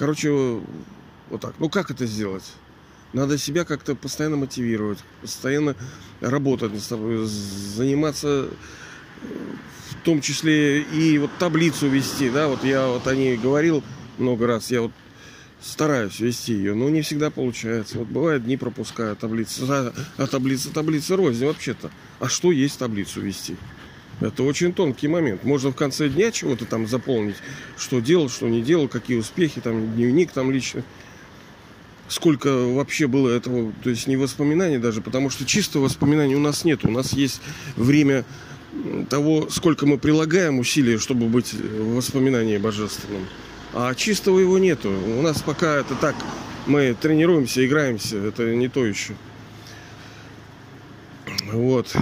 Короче, 0.00 0.30
вот 1.28 1.42
так. 1.42 1.52
Ну 1.58 1.68
как 1.68 1.90
это 1.90 2.06
сделать? 2.06 2.54
Надо 3.12 3.36
себя 3.36 3.66
как-то 3.66 3.94
постоянно 3.94 4.36
мотивировать, 4.36 4.98
постоянно 5.20 5.76
работать 6.22 6.72
заниматься 6.72 8.48
в 9.22 10.04
том 10.04 10.20
числе 10.20 10.82
и 10.82 11.18
вот 11.18 11.30
таблицу 11.38 11.88
вести, 11.88 12.30
да, 12.30 12.48
вот 12.48 12.64
я 12.64 12.86
вот 12.86 13.06
о 13.06 13.14
ней 13.14 13.36
говорил 13.36 13.82
много 14.18 14.46
раз, 14.46 14.70
я 14.70 14.82
вот 14.82 14.92
стараюсь 15.60 16.20
вести 16.20 16.54
ее, 16.54 16.74
но 16.74 16.88
не 16.88 17.02
всегда 17.02 17.30
получается. 17.30 17.98
Вот 17.98 18.08
бывает 18.08 18.44
дни 18.44 18.56
пропускаю 18.56 19.16
таблицу, 19.16 19.66
а, 19.68 19.92
а 20.16 20.26
таблица, 20.26 20.72
таблица 20.72 21.16
рознь 21.16 21.44
вообще-то. 21.44 21.90
А 22.18 22.28
что 22.28 22.50
есть 22.50 22.78
таблицу 22.78 23.20
вести? 23.20 23.56
Это 24.20 24.42
очень 24.42 24.72
тонкий 24.72 25.08
момент. 25.08 25.44
Можно 25.44 25.70
в 25.70 25.76
конце 25.76 26.08
дня 26.08 26.30
чего-то 26.30 26.66
там 26.66 26.86
заполнить, 26.86 27.36
что 27.78 28.00
делал, 28.00 28.28
что 28.28 28.48
не 28.48 28.62
делал, 28.62 28.88
какие 28.88 29.16
успехи, 29.16 29.60
там 29.60 29.94
дневник 29.94 30.32
там 30.32 30.50
лично. 30.50 30.82
Сколько 32.08 32.48
вообще 32.66 33.06
было 33.06 33.30
этого, 33.30 33.72
то 33.84 33.88
есть 33.88 34.06
не 34.08 34.16
воспоминаний 34.16 34.78
даже, 34.78 35.00
потому 35.00 35.30
что 35.30 35.46
чистого 35.46 35.84
воспоминания 35.84 36.34
у 36.34 36.40
нас 36.40 36.64
нет. 36.64 36.84
У 36.84 36.90
нас 36.90 37.12
есть 37.12 37.40
время 37.76 38.24
того, 39.08 39.48
сколько 39.50 39.86
мы 39.86 39.98
прилагаем 39.98 40.58
усилий, 40.58 40.98
чтобы 40.98 41.26
быть 41.26 41.52
в 41.52 41.96
воспоминании 41.96 42.58
божественном. 42.58 43.26
А 43.72 43.94
чистого 43.94 44.38
его 44.38 44.58
нету. 44.58 44.90
У 44.90 45.22
нас 45.22 45.42
пока 45.42 45.76
это 45.76 45.94
так, 45.94 46.16
мы 46.66 46.96
тренируемся, 47.00 47.64
играемся, 47.64 48.16
это 48.18 48.54
не 48.54 48.68
то 48.68 48.84
еще. 48.84 49.14
Вот. 51.52 51.94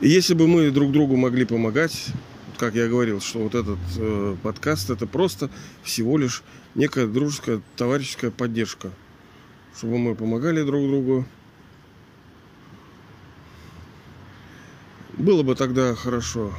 И 0.00 0.08
если 0.08 0.34
бы 0.34 0.46
мы 0.46 0.70
друг 0.70 0.92
другу 0.92 1.16
могли 1.16 1.44
помогать, 1.44 2.06
как 2.56 2.74
я 2.74 2.88
говорил, 2.88 3.20
что 3.20 3.40
вот 3.40 3.54
этот 3.54 3.78
э, 3.96 4.36
подкаст 4.42 4.90
это 4.90 5.06
просто 5.06 5.50
всего 5.82 6.18
лишь 6.18 6.42
некая 6.74 7.06
дружеская, 7.06 7.60
товарищеская 7.76 8.30
поддержка. 8.30 8.90
Чтобы 9.76 9.98
мы 9.98 10.14
помогали 10.14 10.62
друг 10.62 10.88
другу. 10.88 11.26
Было 15.18 15.42
бы 15.42 15.56
тогда 15.56 15.96
хорошо. 15.96 16.52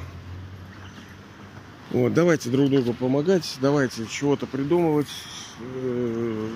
Вот, 1.92 2.14
давайте 2.14 2.50
друг 2.50 2.70
другу 2.70 2.94
помогать, 2.94 3.58
давайте 3.62 4.06
чего-то 4.06 4.46
придумывать. 4.46 5.08
Э, 5.62 6.50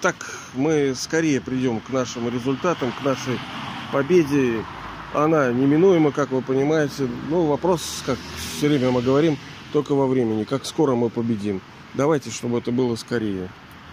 так 0.00 0.14
мы 0.54 0.94
скорее 0.94 1.40
придем 1.40 1.80
к 1.80 1.90
нашим 1.90 2.28
результатам, 2.32 2.92
к 2.92 3.04
нашей 3.04 3.40
победе, 3.92 4.64
она 5.12 5.52
неминуема, 5.52 6.12
как 6.12 6.30
вы 6.30 6.42
понимаете. 6.42 7.08
Ну, 7.28 7.46
вопрос, 7.46 8.02
как 8.06 8.18
все 8.56 8.68
время 8.68 8.92
мы 8.92 9.02
говорим, 9.02 9.36
только 9.72 9.96
во 9.96 10.06
времени. 10.06 10.44
Как 10.44 10.64
скоро 10.64 10.94
мы 10.94 11.10
победим. 11.10 11.60
Давайте, 11.94 12.30
чтобы 12.30 12.58
это 12.58 12.70
было 12.70 12.94
скорее. 12.94 13.48